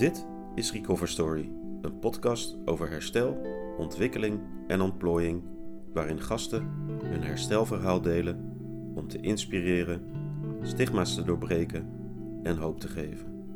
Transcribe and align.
Dit 0.00 0.26
is 0.54 0.72
Recover 0.72 1.08
Story, 1.08 1.52
een 1.82 1.98
podcast 1.98 2.56
over 2.64 2.90
herstel, 2.90 3.40
ontwikkeling 3.78 4.40
en 4.66 4.80
ontplooiing, 4.80 5.42
waarin 5.92 6.20
gasten 6.20 6.62
hun 7.02 7.22
herstelverhaal 7.22 8.00
delen 8.00 8.54
om 8.94 9.08
te 9.08 9.20
inspireren, 9.20 10.10
stigma's 10.62 11.14
te 11.14 11.22
doorbreken 11.22 11.90
en 12.42 12.56
hoop 12.56 12.80
te 12.80 12.88
geven. 12.88 13.54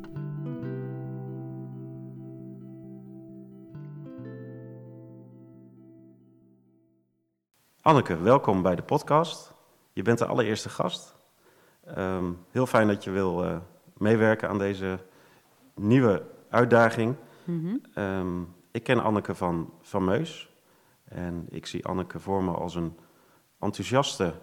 Anneke, 7.80 8.22
welkom 8.22 8.62
bij 8.62 8.74
de 8.74 8.82
podcast. 8.82 9.54
Je 9.92 10.02
bent 10.02 10.18
de 10.18 10.26
allereerste 10.26 10.68
gast. 10.68 11.16
Ehm, 11.84 12.32
heel 12.50 12.66
fijn 12.66 12.86
dat 12.86 13.04
je 13.04 13.10
wil 13.10 13.44
uh, 13.44 13.56
meewerken 13.98 14.48
aan 14.48 14.58
deze 14.58 14.98
nieuwe 15.74 16.32
uitdaging. 16.54 17.16
Mhm. 17.44 17.76
Ehm, 17.94 18.42
ik 18.70 18.82
ken 18.82 19.02
Anneke 19.02 19.34
van 19.34 19.72
Fameus. 19.80 20.52
En 21.04 21.46
ik 21.50 21.66
zie 21.66 21.86
Anneke 21.86 22.20
voor 22.20 22.44
me 22.44 22.50
als 22.50 22.74
een 22.74 22.96
enthousiaste, 23.58 24.34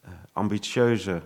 eh, 0.00 0.10
ambitieuze, 0.32 1.22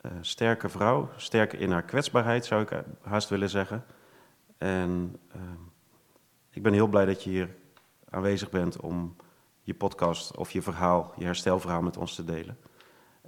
eh, 0.00 0.10
sterke 0.20 0.68
vrouw. 0.68 1.08
Sterk 1.16 1.52
in 1.52 1.70
haar 1.70 1.82
kwetsbaarheid, 1.82 2.44
zou 2.44 2.62
ik 2.62 2.82
haast 3.02 3.28
willen 3.28 3.50
zeggen. 3.50 3.84
En 4.58 5.16
ehm, 5.32 5.62
ik 6.50 6.62
ben 6.62 6.72
heel 6.72 6.88
blij 6.88 7.04
dat 7.04 7.24
je 7.24 7.30
hier 7.30 7.54
aanwezig 8.10 8.50
bent 8.50 8.80
om 8.80 9.16
je 9.62 9.74
podcast 9.74 10.36
of 10.36 10.50
je 10.50 10.62
verhaal, 10.62 11.12
je 11.16 11.24
herstelverhaal 11.24 11.82
met 11.82 11.96
ons 11.96 12.14
te 12.14 12.24
delen. 12.24 12.58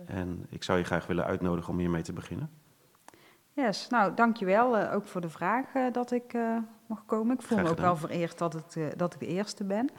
En 0.07 0.47
ik 0.49 0.63
zou 0.63 0.79
je 0.79 0.85
graag 0.85 1.07
willen 1.07 1.25
uitnodigen 1.25 1.73
om 1.73 1.79
hiermee 1.79 2.03
te 2.03 2.13
beginnen. 2.13 2.51
Yes, 3.61 3.89
nou 3.89 4.15
dankjewel 4.15 4.79
uh, 4.79 4.95
ook 4.95 5.05
voor 5.05 5.21
de 5.21 5.29
vraag 5.29 5.75
uh, 5.75 5.93
dat 5.93 6.11
ik 6.11 6.33
uh, 6.33 6.57
mag 6.87 7.05
komen. 7.07 7.35
Ik 7.35 7.43
voel 7.43 7.59
me 7.59 7.69
ook 7.69 7.79
wel 7.79 7.97
vereerd 7.97 8.39
dat, 8.39 8.53
het, 8.53 8.99
dat 8.99 9.15
ik 9.15 9.21
de 9.21 9.27
eerste 9.27 9.65
ben. 9.65 9.91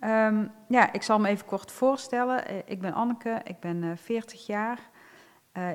Um, 0.00 0.50
ja, 0.68 0.92
ik 0.92 1.02
zal 1.02 1.18
me 1.18 1.28
even 1.28 1.46
kort 1.46 1.72
voorstellen. 1.72 2.68
ik 2.68 2.80
ben 2.80 2.92
Anneke, 2.92 3.40
ik 3.44 3.60
ben 3.60 3.98
40 3.98 4.46
jaar. 4.46 4.78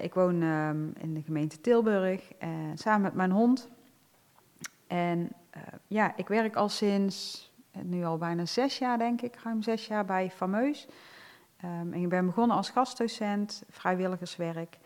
ik 0.01 0.13
woon 0.13 0.41
um, 0.41 0.93
in 0.97 1.13
de 1.13 1.21
gemeente 1.21 1.61
Tilburg 1.61 2.31
samen 2.73 3.01
met 3.01 3.13
mijn 3.13 3.31
hond. 3.31 3.69
En 4.87 5.29
ja, 5.87 6.13
ik 6.15 6.27
werk 6.27 6.55
al 6.55 6.69
sinds 6.69 7.45
nu 7.83 8.03
al 8.05 8.17
bijna 8.17 8.45
zes 8.45 8.77
jaar, 8.77 8.97
denk 8.97 9.21
ik, 9.21 9.35
ruim 9.43 9.61
zes 9.61 9.87
jaar 9.87 10.05
bij 10.05 10.31
Fameus. 10.31 10.87
Um, 11.65 11.93
en 11.93 12.01
ik 12.01 12.09
ben 12.09 12.25
begonnen 12.25 12.57
als 12.57 12.69
gastdocent, 12.69 13.63
vrijwilligerswerk. 13.69 14.77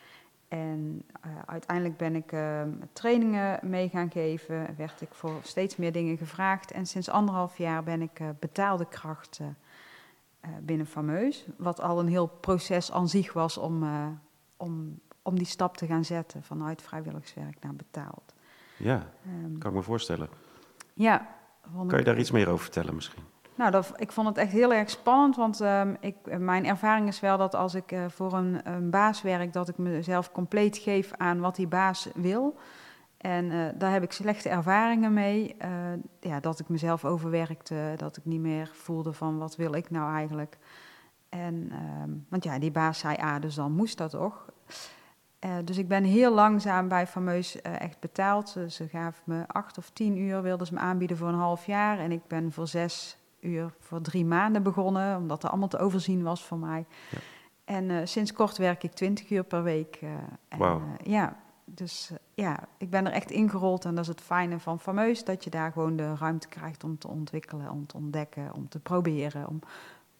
En 0.51 1.03
uh, 1.25 1.31
uiteindelijk 1.45 1.97
ben 1.97 2.15
ik 2.15 2.31
uh, 2.31 2.61
trainingen 2.93 3.59
mee 3.61 3.89
gaan 3.89 4.11
geven, 4.11 4.75
werd 4.77 5.01
ik 5.01 5.09
voor 5.11 5.39
steeds 5.43 5.75
meer 5.75 5.91
dingen 5.91 6.17
gevraagd. 6.17 6.71
En 6.71 6.85
sinds 6.85 7.09
anderhalf 7.09 7.57
jaar 7.57 7.83
ben 7.83 8.01
ik 8.01 8.19
uh, 8.19 8.29
betaalde 8.39 8.85
kracht 8.85 9.39
binnen 10.61 10.85
Fameus. 10.85 11.45
Wat 11.57 11.81
al 11.81 11.99
een 11.99 12.07
heel 12.07 12.27
proces 12.27 12.91
aan 12.91 13.07
zich 13.07 13.33
was 13.33 13.57
om, 13.57 13.83
om, 14.57 14.99
om 15.21 15.35
die 15.35 15.45
stap 15.45 15.77
te 15.77 15.85
gaan 15.85 16.05
zetten 16.05 16.43
vanuit 16.43 16.81
vrijwilligerswerk 16.81 17.57
naar 17.61 17.75
betaald. 17.75 18.33
Ja, 18.77 19.07
um, 19.43 19.57
kan 19.57 19.69
ik 19.69 19.77
me 19.77 19.83
voorstellen. 19.83 20.29
Ja. 20.93 21.35
Kan 21.87 21.99
je 21.99 22.05
daar 22.05 22.19
iets 22.19 22.31
meer 22.31 22.47
over 22.47 22.63
vertellen 22.63 22.95
misschien? 22.95 23.23
Nou, 23.61 23.73
dat, 23.73 23.91
ik 23.95 24.11
vond 24.11 24.27
het 24.27 24.37
echt 24.37 24.51
heel 24.51 24.73
erg 24.73 24.89
spannend, 24.89 25.35
want 25.35 25.59
um, 25.59 25.97
ik, 25.99 26.15
mijn 26.39 26.65
ervaring 26.65 27.07
is 27.07 27.19
wel 27.19 27.37
dat 27.37 27.55
als 27.55 27.75
ik 27.75 27.91
uh, 27.91 28.05
voor 28.07 28.33
een, 28.33 28.69
een, 28.69 28.89
baas 28.89 29.21
werk, 29.21 29.53
dat 29.53 29.69
ik 29.69 29.77
mezelf 29.77 30.31
compleet 30.31 30.77
geef 30.77 31.11
aan 31.17 31.39
wat 31.39 31.55
die 31.55 31.67
baas 31.67 32.07
wil. 32.15 32.57
En 33.17 33.45
uh, 33.45 33.67
daar 33.75 33.91
heb 33.91 34.03
ik 34.03 34.11
slechte 34.11 34.49
ervaringen 34.49 35.13
mee, 35.13 35.55
ja, 36.19 36.39
dat 36.39 36.59
ik 36.59 36.69
mezelf 36.69 37.05
overwerkte, 37.05 37.93
dat 37.97 38.17
ik 38.17 38.25
niet 38.25 38.39
meer 38.39 38.69
voelde 38.73 39.13
van 39.13 39.37
wat 39.37 39.55
wil 39.55 39.73
ik 39.73 39.89
nou 39.89 40.15
eigenlijk. 40.15 40.57
En, 41.29 41.71
um, 42.01 42.25
want 42.29 42.43
ja, 42.43 42.59
die 42.59 42.71
baas 42.71 42.99
zei 42.99 43.15
A, 43.21 43.39
dus 43.39 43.55
dan 43.55 43.71
moest 43.71 43.97
dat 43.97 44.11
toch. 44.11 44.45
Dus 45.63 45.77
ik 45.77 45.87
ben 45.87 46.03
heel 46.03 46.33
langzaam 46.33 46.87
bij 46.87 47.07
Fameus 47.07 47.61
echt 47.61 47.99
betaald. 47.99 48.55
Ze 48.67 48.87
gaven 48.87 49.23
me 49.25 49.43
acht 49.47 49.77
of 49.77 49.89
tien 49.89 50.17
uur, 50.17 50.41
wilden 50.41 50.67
ze 50.67 50.73
me 50.73 50.79
aanbieden 50.79 51.17
voor 51.17 51.27
een 51.27 51.33
half 51.33 51.65
jaar. 51.65 51.99
En 51.99 52.11
ik 52.11 52.27
ben 52.27 52.51
voor 52.51 52.67
zes 52.67 53.20
uur 53.41 53.73
voor 53.79 54.01
drie 54.01 54.25
maanden 54.25 54.63
begonnen, 54.63 55.17
omdat 55.17 55.41
dat 55.41 55.51
allemaal 55.51 55.67
te 55.67 55.77
overzien 55.79 56.23
was 56.23 56.43
voor 56.43 56.57
mij. 56.57 56.85
Ja. 57.09 57.17
En 57.63 58.07
sinds 58.07 58.33
kort 58.33 58.57
werk 58.57 58.83
ik 58.83 58.91
twintig 58.91 59.29
uur 59.29 59.43
per 59.43 59.63
week. 59.63 59.99
en, 60.47 60.57
Wauw. 60.57 60.81
ja, 61.03 61.37
dus 61.65 62.11
ja, 62.33 62.67
ik 62.77 62.89
ben 62.89 63.05
er 63.05 63.11
echt 63.11 63.31
ingerold. 63.31 63.85
En 63.85 63.95
dat 63.95 64.03
is 64.03 64.09
het 64.09 64.21
fijne 64.21 64.59
van 64.59 64.79
Fameus, 64.79 65.23
dat 65.23 65.43
je 65.43 65.49
daar 65.49 65.71
gewoon 65.71 65.95
de 65.95 66.15
ruimte 66.15 66.47
krijgt 66.47 66.83
om 66.83 66.97
te 66.97 67.07
ontwikkelen, 67.07 67.71
om 67.71 67.85
te 67.85 67.97
ontdekken, 67.97 68.53
om 68.53 68.69
te 68.69 68.79
proberen, 68.79 69.47
om 69.47 69.59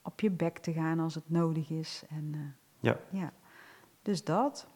op 0.02 0.20
je 0.20 0.30
bek 0.30 0.58
te 0.58 0.74
gaan 0.74 1.00
als 1.00 1.16
het 1.16 1.30
nodig 1.30 1.70
is. 1.70 2.04
En, 2.10 2.56
ja. 2.80 2.98
ja, 3.10 3.32
dus 4.02 4.24
dat. 4.24 4.68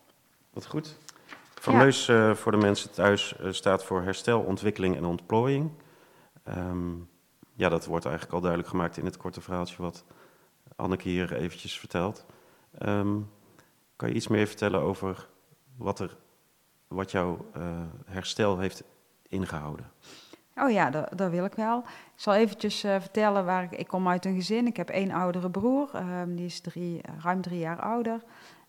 Wat 0.53 0.65
goed. 0.65 0.97
Fameus 1.53 2.05
ja. 2.05 2.35
voor 2.35 2.51
de 2.51 2.57
mensen 2.57 2.91
thuis 2.91 3.35
staat 3.49 3.83
voor 3.83 4.01
herstel, 4.01 4.41
ontwikkeling 4.41 4.95
en 4.95 5.05
ontplooiing. 5.05 5.71
Um, 6.57 7.09
ja, 7.55 7.69
dat 7.69 7.85
wordt 7.85 8.05
eigenlijk 8.05 8.35
al 8.35 8.41
duidelijk 8.41 8.71
gemaakt 8.71 8.97
in 8.97 9.05
het 9.05 9.17
korte 9.17 9.41
verhaaltje 9.41 9.81
wat 9.81 10.05
Anneke 10.75 11.09
hier 11.09 11.33
eventjes 11.33 11.79
vertelt. 11.79 12.25
Um, 12.79 13.29
kan 13.95 14.09
je 14.09 14.15
iets 14.15 14.27
meer 14.27 14.47
vertellen 14.47 14.81
over 14.81 15.27
wat, 15.75 15.99
er, 15.99 16.17
wat 16.87 17.11
jouw 17.11 17.45
uh, 17.57 17.63
herstel 18.05 18.59
heeft 18.59 18.83
ingehouden? 19.27 19.91
Oh 20.55 20.71
ja, 20.71 20.89
dat, 20.89 21.29
wil 21.29 21.45
ik 21.45 21.53
wel. 21.53 21.79
Ik 21.79 21.85
zal 22.21 22.33
eventjes 22.33 22.83
uh, 22.83 22.99
vertellen 22.99 23.45
waar 23.45 23.63
ik... 23.63 23.71
Ik 23.71 23.87
kom 23.87 24.07
uit 24.07 24.25
een 24.25 24.35
gezin. 24.35 24.67
Ik 24.67 24.77
heb 24.77 24.89
één 24.89 25.11
oudere 25.11 25.49
broer. 25.49 25.89
Um, 25.95 26.35
die 26.35 26.45
is 26.45 26.61
drie, 26.61 27.01
ruim 27.21 27.41
drie 27.41 27.59
jaar 27.59 27.79
ouder. 27.79 28.23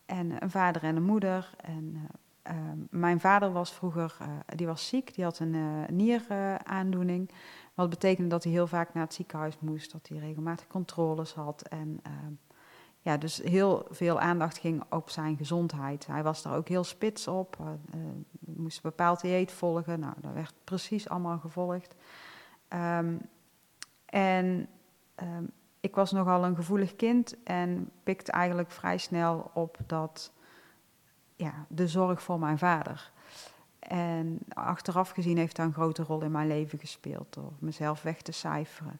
En 0.05 0.43
een 0.43 0.49
vader 0.49 0.83
en 0.83 0.95
een 0.95 1.03
moeder. 1.03 1.49
En 1.61 2.09
uh, 2.47 2.53
mijn 2.89 3.19
vader 3.19 3.51
was 3.51 3.73
vroeger, 3.73 4.17
die 4.55 4.67
was 4.67 4.87
ziek, 4.87 5.15
die 5.15 5.23
had 5.23 5.39
een 5.39 5.85
nieraandoening. 5.89 7.31
Wat 7.77 7.89
betekende 7.89 8.29
dat 8.29 8.43
hij 8.43 8.51
heel 8.51 8.67
vaak 8.67 8.93
naar 8.93 9.03
het 9.03 9.13
ziekenhuis 9.13 9.59
moest, 9.59 9.91
dat 9.91 10.07
hij 10.07 10.17
regelmatig 10.17 10.67
controles 10.67 11.33
had. 11.33 11.61
En 11.61 12.01
ja, 12.99 13.17
dus 13.17 13.37
heel 13.37 13.85
veel 13.89 14.19
aandacht 14.19 14.57
ging 14.57 14.83
op 14.89 15.09
zijn 15.09 15.37
gezondheid. 15.37 16.07
Hij 16.07 16.23
was 16.23 16.41
daar 16.41 16.55
ook 16.55 16.67
heel 16.67 16.83
spits 16.83 17.27
op, 17.27 17.57
moest 18.39 18.75
een 18.75 18.89
bepaald 18.89 19.21
dieet 19.21 19.51
volgen. 19.51 19.99
Nou, 19.99 20.13
dat 20.21 20.33
werd 20.33 20.53
precies 20.63 21.09
allemaal 21.09 21.37
gevolgd. 21.39 21.95
Um, 22.69 23.19
en 24.05 24.67
um, 25.23 25.51
ik 25.79 25.95
was 25.95 26.11
nogal 26.11 26.45
een 26.45 26.55
gevoelig 26.55 26.95
kind 26.95 27.43
en 27.43 27.91
pikte 28.03 28.31
eigenlijk 28.31 28.71
vrij 28.71 28.97
snel 28.97 29.51
op 29.53 29.77
dat, 29.85 30.31
ja, 31.35 31.65
de 31.67 31.87
zorg 31.87 32.21
voor 32.21 32.39
mijn 32.39 32.57
vader. 32.57 33.11
En 33.79 34.39
achteraf 34.53 35.09
gezien 35.09 35.37
heeft 35.37 35.55
dat 35.55 35.65
een 35.65 35.73
grote 35.73 36.03
rol 36.03 36.21
in 36.21 36.31
mijn 36.31 36.47
leven 36.47 36.79
gespeeld 36.79 37.33
door 37.33 37.51
mezelf 37.59 38.01
weg 38.01 38.21
te 38.21 38.31
cijferen. 38.31 38.99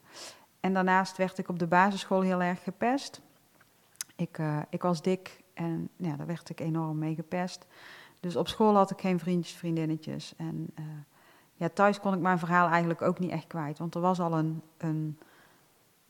En 0.59 0.73
daarnaast 0.73 1.17
werd 1.17 1.37
ik 1.37 1.49
op 1.49 1.59
de 1.59 1.67
basisschool 1.67 2.21
heel 2.21 2.41
erg 2.41 2.63
gepest. 2.63 3.21
Ik, 4.15 4.37
uh, 4.37 4.57
ik 4.69 4.81
was 4.81 5.01
dik 5.01 5.41
en 5.53 5.89
ja, 5.95 6.15
daar 6.15 6.27
werd 6.27 6.49
ik 6.49 6.59
enorm 6.59 6.97
mee 6.97 7.15
gepest. 7.15 7.65
Dus 8.19 8.35
op 8.35 8.47
school 8.47 8.75
had 8.75 8.91
ik 8.91 8.99
geen 8.99 9.19
vriendjes, 9.19 9.57
vriendinnetjes. 9.57 10.33
En 10.37 10.67
uh, 10.79 10.85
ja, 11.53 11.69
thuis 11.69 11.99
kon 11.99 12.13
ik 12.13 12.19
mijn 12.19 12.39
verhaal 12.39 12.67
eigenlijk 12.67 13.01
ook 13.01 13.19
niet 13.19 13.31
echt 13.31 13.47
kwijt, 13.47 13.77
want 13.77 13.95
er 13.95 14.01
was 14.01 14.19
al 14.19 14.37
een, 14.37 14.61
een 14.77 15.17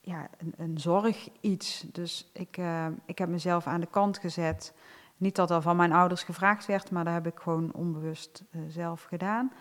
ja, 0.02 0.30
een, 0.38 0.54
een 0.58 0.80
zorg 0.80 1.30
iets. 1.40 1.86
Dus 1.92 2.30
ik, 2.34 2.58
uh, 2.58 2.86
ik 3.06 3.18
heb 3.18 3.30
mezelf 3.30 3.68
aan 3.68 3.80
de 3.80 3.88
kant 3.88 4.18
gezet. 4.18 4.74
Niet 5.18 5.36
dat 5.36 5.48
dat 5.48 5.64
van 5.64 5.76
mijn 5.76 5.92
ouders 5.92 6.24
gevraagd 6.24 6.66
werd, 6.66 6.92
maar 6.92 7.04
dat 7.04 7.14
heb 7.14 7.28
ik 7.28 7.40
gewoon 7.40 7.74
onbewust 7.74 8.44
uh, 8.52 8.62
zelf 8.68 9.04
gedaan. 9.04 9.52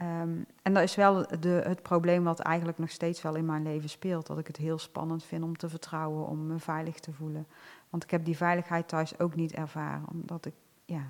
Um, 0.00 0.46
en 0.62 0.74
dat 0.74 0.82
is 0.82 0.94
wel 0.94 1.26
de, 1.40 1.48
het 1.48 1.82
probleem 1.82 2.24
wat 2.24 2.40
eigenlijk 2.40 2.78
nog 2.78 2.90
steeds 2.90 3.22
wel 3.22 3.34
in 3.34 3.46
mijn 3.46 3.62
leven 3.62 3.88
speelt. 3.88 4.26
Dat 4.26 4.38
ik 4.38 4.46
het 4.46 4.56
heel 4.56 4.78
spannend 4.78 5.24
vind 5.24 5.42
om 5.42 5.56
te 5.56 5.68
vertrouwen, 5.68 6.26
om 6.26 6.46
me 6.46 6.58
veilig 6.58 6.98
te 6.98 7.12
voelen. 7.12 7.46
Want 7.90 8.04
ik 8.04 8.10
heb 8.10 8.24
die 8.24 8.36
veiligheid 8.36 8.88
thuis 8.88 9.18
ook 9.18 9.34
niet 9.34 9.52
ervaren. 9.52 10.04
Omdat 10.10 10.46
ik, 10.46 10.54
ja, 10.84 11.02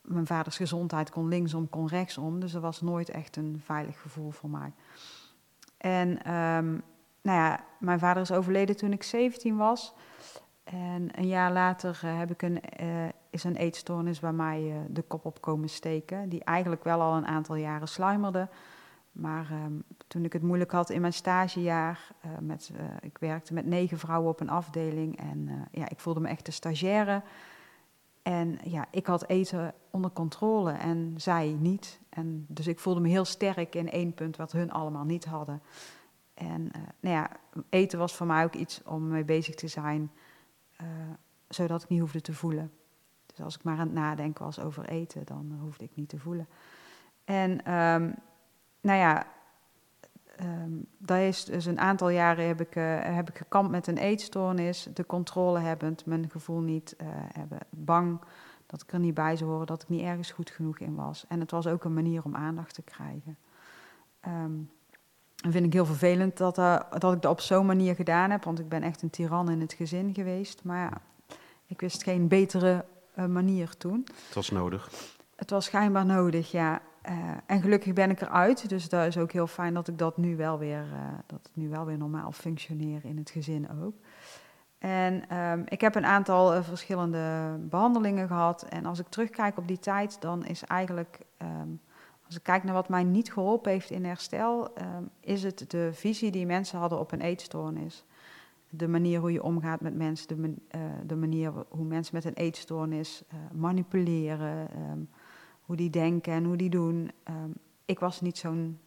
mijn 0.00 0.26
vaders 0.26 0.56
gezondheid 0.56 1.10
kon 1.10 1.28
linksom, 1.28 1.68
kon 1.68 1.88
rechtsom. 1.88 2.40
Dus 2.40 2.54
er 2.54 2.60
was 2.60 2.80
nooit 2.80 3.08
echt 3.08 3.36
een 3.36 3.60
veilig 3.64 4.00
gevoel 4.00 4.30
voor 4.30 4.50
mij. 4.50 4.72
En 5.76 6.32
um, 6.34 6.82
nou 7.22 7.38
ja, 7.38 7.64
mijn 7.78 7.98
vader 7.98 8.22
is 8.22 8.32
overleden 8.32 8.76
toen 8.76 8.92
ik 8.92 9.02
17 9.02 9.56
was. 9.56 9.94
En 10.64 11.18
een 11.18 11.26
jaar 11.26 11.52
later 11.52 12.00
uh, 12.04 12.18
heb 12.18 12.30
ik 12.30 12.42
een, 12.42 12.60
uh, 12.80 13.04
is 13.30 13.44
een 13.44 13.56
eetstoornis 13.56 14.20
bij 14.20 14.32
mij 14.32 14.62
uh, 14.62 14.76
de 14.88 15.02
kop 15.02 15.24
op 15.24 15.40
komen 15.40 15.68
steken. 15.68 16.28
Die 16.28 16.44
eigenlijk 16.44 16.84
wel 16.84 17.00
al 17.00 17.16
een 17.16 17.26
aantal 17.26 17.54
jaren 17.54 17.88
sluimerde. 17.88 18.48
Maar 19.12 19.50
um, 19.64 19.82
toen 20.06 20.24
ik 20.24 20.32
het 20.32 20.42
moeilijk 20.42 20.70
had 20.70 20.90
in 20.90 21.00
mijn 21.00 21.12
stagejaar, 21.12 22.12
met, 22.40 22.72
ik 23.00 23.18
werkte 23.18 23.54
met 23.54 23.66
negen 23.66 23.98
vrouwen 23.98 24.30
op 24.30 24.40
een 24.40 24.50
afdeling. 24.50 25.18
En 25.18 25.68
ja, 25.70 25.88
ik 25.88 26.00
voelde 26.00 26.20
me 26.20 26.28
echt 26.28 26.46
de 26.46 26.52
stagiaire. 26.52 27.22
En 28.22 28.58
ja, 28.64 28.86
ik 28.90 29.06
had 29.06 29.28
eten 29.28 29.74
onder 29.90 30.10
controle 30.10 30.72
en 30.72 31.14
zij 31.16 31.56
niet. 31.58 32.00
En 32.08 32.46
dus 32.48 32.66
ik 32.66 32.78
voelde 32.78 33.00
me 33.00 33.08
heel 33.08 33.24
sterk 33.24 33.74
in 33.74 33.90
één 33.90 34.14
punt 34.14 34.36
wat 34.36 34.52
hun 34.52 34.72
allemaal 34.72 35.04
niet 35.04 35.24
hadden. 35.24 35.62
En 36.34 36.70
nou 37.00 37.14
ja, 37.14 37.30
eten 37.68 37.98
was 37.98 38.14
voor 38.14 38.26
mij 38.26 38.44
ook 38.44 38.54
iets 38.54 38.82
om 38.84 39.08
mee 39.08 39.24
bezig 39.24 39.54
te 39.54 39.68
zijn, 39.68 40.10
uh, 40.80 40.86
zodat 41.48 41.82
ik 41.82 41.88
niet 41.88 42.00
hoefde 42.00 42.20
te 42.20 42.34
voelen. 42.34 42.72
Dus 43.26 43.40
als 43.40 43.54
ik 43.54 43.62
maar 43.62 43.78
aan 43.78 43.86
het 43.86 43.94
nadenken 43.94 44.44
was 44.44 44.60
over 44.60 44.84
eten, 44.84 45.26
dan 45.26 45.58
hoefde 45.60 45.84
ik 45.84 45.90
niet 45.94 46.08
te 46.08 46.18
voelen. 46.18 46.48
En 47.24 47.72
um, 47.72 48.14
nou 48.80 48.98
ja, 48.98 49.26
um, 50.40 50.86
is 51.06 51.44
dus 51.44 51.64
een 51.64 51.80
aantal 51.80 52.08
jaren 52.08 52.46
heb 52.46 52.60
ik, 52.60 52.76
uh, 52.76 53.00
heb 53.00 53.28
ik 53.28 53.36
gekampt 53.36 53.70
met 53.70 53.86
een 53.86 53.98
eetstoornis, 53.98 54.88
de 54.94 55.06
controle 55.06 55.58
hebbend, 55.58 56.06
mijn 56.06 56.30
gevoel 56.30 56.60
niet 56.60 56.94
uh, 57.00 57.06
hebben, 57.10 57.58
bang 57.70 58.20
dat 58.66 58.82
ik 58.82 58.92
er 58.92 58.98
niet 58.98 59.14
bij 59.14 59.36
zou 59.36 59.50
horen, 59.50 59.66
dat 59.66 59.82
ik 59.82 59.88
niet 59.88 60.02
ergens 60.02 60.30
goed 60.30 60.50
genoeg 60.50 60.78
in 60.78 60.94
was. 60.94 61.24
En 61.28 61.40
het 61.40 61.50
was 61.50 61.66
ook 61.66 61.84
een 61.84 61.94
manier 61.94 62.24
om 62.24 62.36
aandacht 62.36 62.74
te 62.74 62.82
krijgen. 62.82 63.38
Um, 64.26 64.70
en 65.44 65.52
vind 65.52 65.66
ik 65.66 65.72
heel 65.72 65.86
vervelend 65.86 66.36
dat, 66.36 66.58
uh, 66.58 66.80
dat 66.98 67.12
ik 67.12 67.22
dat 67.22 67.30
op 67.30 67.40
zo'n 67.40 67.66
manier 67.66 67.94
gedaan 67.94 68.30
heb, 68.30 68.44
want 68.44 68.58
ik 68.58 68.68
ben 68.68 68.82
echt 68.82 69.02
een 69.02 69.10
tiran 69.10 69.50
in 69.50 69.60
het 69.60 69.72
gezin 69.72 70.14
geweest. 70.14 70.64
Maar 70.64 70.78
ja, 70.78 71.00
ik 71.66 71.80
wist 71.80 72.02
geen 72.02 72.28
betere 72.28 72.84
manier 73.14 73.76
toen. 73.76 74.06
Het 74.26 74.34
was 74.34 74.50
nodig. 74.50 74.90
Het 75.36 75.50
was 75.50 75.64
schijnbaar 75.64 76.06
nodig, 76.06 76.50
ja. 76.50 76.80
Uh, 77.08 77.12
en 77.46 77.60
gelukkig 77.60 77.92
ben 77.92 78.10
ik 78.10 78.20
eruit, 78.20 78.68
dus 78.68 78.88
dat 78.88 79.06
is 79.06 79.18
ook 79.18 79.32
heel 79.32 79.46
fijn 79.46 79.74
dat 79.74 79.88
ik 79.88 79.98
dat 79.98 80.16
nu 80.16 80.36
wel 80.36 80.58
weer, 80.58 80.84
dat 81.26 81.38
het 81.42 81.56
nu 81.56 81.68
wel 81.68 81.84
weer 81.84 81.98
normaal 81.98 82.32
functioneer 82.32 83.04
in 83.04 83.16
het 83.16 83.30
gezin 83.30 83.68
ook. 83.82 83.94
En 84.78 85.36
um, 85.38 85.62
ik 85.68 85.80
heb 85.80 85.94
een 85.94 86.06
aantal 86.06 86.62
verschillende 86.62 87.56
behandelingen 87.60 88.28
gehad. 88.28 88.62
En 88.62 88.86
als 88.86 88.98
ik 88.98 89.08
terugkijk 89.08 89.58
op 89.58 89.68
die 89.68 89.78
tijd, 89.78 90.20
dan 90.20 90.44
is 90.44 90.64
eigenlijk, 90.64 91.18
um, 91.38 91.80
als 92.26 92.36
ik 92.36 92.42
kijk 92.42 92.64
naar 92.64 92.74
wat 92.74 92.88
mij 92.88 93.04
niet 93.04 93.32
geholpen 93.32 93.72
heeft 93.72 93.90
in 93.90 94.04
herstel, 94.04 94.70
um, 94.78 95.10
is 95.20 95.42
het 95.42 95.70
de 95.70 95.90
visie 95.92 96.30
die 96.30 96.46
mensen 96.46 96.78
hadden 96.78 96.98
op 96.98 97.12
een 97.12 97.20
eetstoornis. 97.20 98.04
De 98.68 98.88
manier 98.88 99.20
hoe 99.20 99.32
je 99.32 99.42
omgaat 99.42 99.80
met 99.80 99.94
mensen, 99.94 100.28
de, 100.28 100.36
man, 100.36 100.58
de 101.06 101.16
manier 101.16 101.52
hoe 101.68 101.84
mensen 101.84 102.14
met 102.14 102.24
een 102.24 102.34
eetstoornis 102.34 103.22
manipuleren 103.52 104.68
hoe 105.64 105.76
die 105.76 105.90
denken 105.90 106.32
en 106.32 106.44
hoe 106.44 106.56
die 106.56 106.70
doen. 106.70 107.10
Um, 107.28 107.54
ik 107.84 107.98
was 107.98 108.20
niet 108.20 108.38
zo'n 108.38 108.78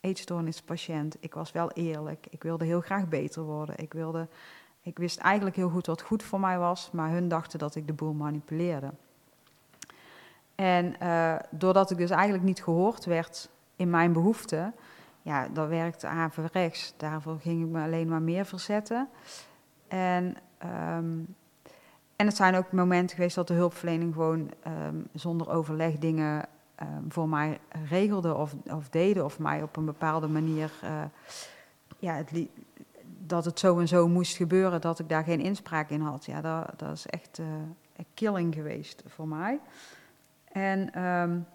eetstoornispatiënt. 0.00 1.16
Ik 1.20 1.34
was 1.34 1.52
wel 1.52 1.70
eerlijk. 1.70 2.26
Ik 2.30 2.42
wilde 2.42 2.64
heel 2.64 2.80
graag 2.80 3.08
beter 3.08 3.42
worden. 3.42 3.78
Ik, 3.78 3.92
wilde, 3.92 4.28
ik 4.82 4.98
wist 4.98 5.18
eigenlijk 5.18 5.56
heel 5.56 5.70
goed 5.70 5.86
wat 5.86 6.02
goed 6.02 6.22
voor 6.22 6.40
mij 6.40 6.58
was, 6.58 6.90
maar 6.90 7.10
hun 7.10 7.28
dachten 7.28 7.58
dat 7.58 7.74
ik 7.74 7.86
de 7.86 7.92
boel 7.92 8.12
manipuleerde. 8.12 8.92
En 10.60 10.94
uh, 11.02 11.34
doordat 11.50 11.90
ik 11.90 11.96
dus 11.96 12.10
eigenlijk 12.10 12.44
niet 12.44 12.62
gehoord 12.62 13.04
werd 13.04 13.48
in 13.76 13.90
mijn 13.90 14.12
behoeften, 14.12 14.74
ja, 15.22 15.48
dat 15.48 15.68
werkte 15.68 16.06
averechts. 16.06 16.94
Daarvoor 16.96 17.38
ging 17.40 17.62
ik 17.62 17.68
me 17.68 17.82
alleen 17.82 18.08
maar 18.08 18.22
meer 18.22 18.44
verzetten. 18.44 19.08
En 19.88 20.36
um, 20.96 21.36
en 22.16 22.26
het 22.26 22.36
zijn 22.36 22.54
ook 22.54 22.72
momenten 22.72 23.16
geweest 23.16 23.34
dat 23.34 23.48
de 23.48 23.54
hulpverlening 23.54 24.14
gewoon 24.14 24.50
um, 24.66 25.08
zonder 25.12 25.50
overleg 25.50 25.98
dingen 25.98 26.48
um, 26.82 27.04
voor 27.08 27.28
mij 27.28 27.58
regelde 27.88 28.34
of, 28.34 28.54
of 28.70 28.88
deden. 28.88 29.24
Of 29.24 29.38
mij 29.38 29.62
op 29.62 29.76
een 29.76 29.84
bepaalde 29.84 30.28
manier, 30.28 30.72
uh, 30.84 30.90
ja, 31.98 32.14
het 32.14 32.48
dat 33.26 33.44
het 33.44 33.58
zo 33.58 33.78
en 33.78 33.88
zo 33.88 34.08
moest 34.08 34.36
gebeuren, 34.36 34.80
dat 34.80 34.98
ik 34.98 35.08
daar 35.08 35.24
geen 35.24 35.40
inspraak 35.40 35.90
in 35.90 36.00
had. 36.00 36.24
Ja, 36.24 36.40
dat, 36.40 36.78
dat 36.78 36.92
is 36.92 37.06
echt 37.06 37.38
uh, 37.38 37.46
killing 38.14 38.54
geweest 38.54 39.02
voor 39.06 39.28
mij. 39.28 39.60
En 40.62 41.04
um, 41.04 41.46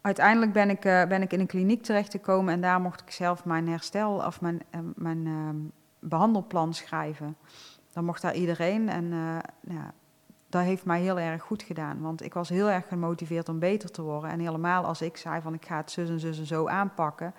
uiteindelijk 0.00 0.52
ben 0.52 0.70
ik, 0.70 0.84
uh, 0.84 1.04
ben 1.04 1.22
ik 1.22 1.32
in 1.32 1.40
een 1.40 1.46
kliniek 1.46 1.82
terechtgekomen 1.82 2.54
en 2.54 2.60
daar 2.60 2.80
mocht 2.80 3.00
ik 3.00 3.10
zelf 3.10 3.44
mijn 3.44 3.68
herstel 3.68 4.14
of 4.14 4.40
mijn, 4.40 4.62
mijn 4.94 5.72
behandelplan 5.98 6.74
schrijven 6.74 7.36
dan 7.94 8.04
mocht 8.04 8.22
daar 8.22 8.34
iedereen. 8.34 8.88
En 8.88 9.04
uh, 9.04 9.38
ja, 9.60 9.92
dat 10.48 10.62
heeft 10.62 10.84
mij 10.84 11.00
heel 11.00 11.18
erg 11.18 11.42
goed 11.42 11.62
gedaan. 11.62 12.00
Want 12.00 12.24
ik 12.24 12.34
was 12.34 12.48
heel 12.48 12.70
erg 12.70 12.88
gemotiveerd 12.88 13.48
om 13.48 13.58
beter 13.58 13.90
te 13.90 14.02
worden. 14.02 14.30
En 14.30 14.40
helemaal 14.40 14.84
als 14.84 15.02
ik 15.02 15.16
zei 15.16 15.40
van 15.40 15.54
ik 15.54 15.66
ga 15.66 15.76
het 15.76 15.90
zus 15.90 16.08
en 16.08 16.20
zus 16.20 16.38
en 16.38 16.46
zo 16.46 16.68
aanpakken. 16.68 17.34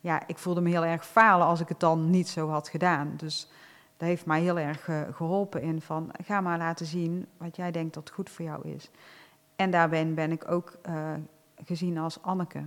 Ja, 0.00 0.26
ik 0.26 0.38
voelde 0.38 0.60
me 0.60 0.70
heel 0.70 0.84
erg 0.84 1.06
falen 1.06 1.46
als 1.46 1.60
ik 1.60 1.68
het 1.68 1.80
dan 1.80 2.10
niet 2.10 2.28
zo 2.28 2.48
had 2.48 2.68
gedaan. 2.68 3.12
Dus 3.16 3.50
dat 4.02 4.10
heeft 4.10 4.26
mij 4.26 4.40
heel 4.40 4.58
erg 4.58 4.88
uh, 4.88 5.00
geholpen 5.12 5.62
in 5.62 5.80
van 5.80 6.10
ga 6.24 6.40
maar 6.40 6.58
laten 6.58 6.86
zien 6.86 7.26
wat 7.36 7.56
jij 7.56 7.70
denkt 7.70 7.94
dat 7.94 8.10
goed 8.10 8.30
voor 8.30 8.44
jou 8.44 8.68
is. 8.68 8.90
En 9.56 9.70
daarbij 9.70 10.14
ben 10.14 10.32
ik 10.32 10.50
ook 10.50 10.76
uh, 10.88 11.12
gezien 11.64 11.98
als 11.98 12.22
Anneke. 12.22 12.64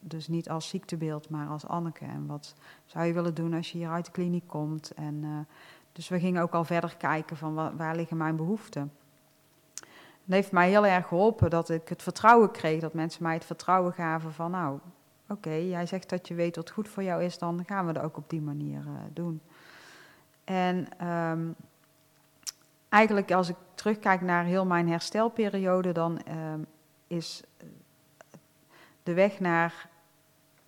Dus 0.00 0.28
niet 0.28 0.50
als 0.50 0.68
ziektebeeld, 0.68 1.28
maar 1.28 1.48
als 1.48 1.66
Anneke. 1.66 2.04
En 2.04 2.26
wat 2.26 2.54
zou 2.86 3.06
je 3.06 3.12
willen 3.12 3.34
doen 3.34 3.54
als 3.54 3.72
je 3.72 3.78
hier 3.78 3.90
uit 3.90 4.04
de 4.04 4.10
kliniek 4.10 4.46
komt? 4.46 4.90
En 4.90 5.14
uh, 5.14 5.38
dus 5.92 6.08
we 6.08 6.20
gingen 6.20 6.42
ook 6.42 6.52
al 6.52 6.64
verder 6.64 6.96
kijken 6.96 7.36
van 7.36 7.76
waar, 7.76 7.96
liggen 7.96 8.16
mijn 8.16 8.36
behoeften. 8.36 8.92
Het 10.24 10.34
heeft 10.34 10.52
mij 10.52 10.68
heel 10.68 10.86
erg 10.86 11.06
geholpen 11.06 11.50
dat 11.50 11.68
ik 11.70 11.88
het 11.88 12.02
vertrouwen 12.02 12.50
kreeg, 12.50 12.80
dat 12.80 12.94
mensen 12.94 13.22
mij 13.22 13.34
het 13.34 13.44
vertrouwen 13.44 13.92
gaven 13.92 14.32
van 14.32 14.50
nou, 14.50 14.78
oké, 15.28 15.54
jij 15.54 15.86
zegt 15.86 16.08
dat 16.08 16.28
je 16.28 16.34
weet 16.34 16.56
wat 16.56 16.70
goed 16.70 16.88
voor 16.88 17.02
jou 17.02 17.22
is, 17.22 17.38
dan 17.38 17.64
gaan 17.66 17.86
we 17.86 17.92
dat 17.92 18.02
ook 18.02 18.16
op 18.16 18.30
die 18.30 18.42
manier 18.42 18.84
doen. 19.12 19.40
En 20.48 21.06
um, 21.06 21.54
eigenlijk 22.88 23.32
als 23.32 23.48
ik 23.48 23.56
terugkijk 23.74 24.20
naar 24.20 24.44
heel 24.44 24.66
mijn 24.66 24.88
herstelperiode, 24.88 25.92
dan 25.92 26.20
um, 26.52 26.66
is 27.06 27.42
de 29.02 29.14
weg 29.14 29.40
naar 29.40 29.88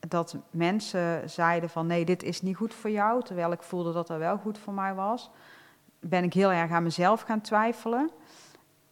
dat 0.08 0.36
mensen 0.50 1.30
zeiden 1.30 1.70
van 1.70 1.86
nee, 1.86 2.04
dit 2.04 2.22
is 2.22 2.42
niet 2.42 2.56
goed 2.56 2.74
voor 2.74 2.90
jou, 2.90 3.22
terwijl 3.22 3.52
ik 3.52 3.62
voelde 3.62 3.92
dat 3.92 4.06
dat 4.06 4.18
wel 4.18 4.36
goed 4.38 4.58
voor 4.58 4.72
mij 4.72 4.94
was, 4.94 5.30
ben 6.00 6.24
ik 6.24 6.32
heel 6.32 6.52
erg 6.52 6.70
aan 6.70 6.82
mezelf 6.82 7.20
gaan 7.20 7.40
twijfelen. 7.40 8.10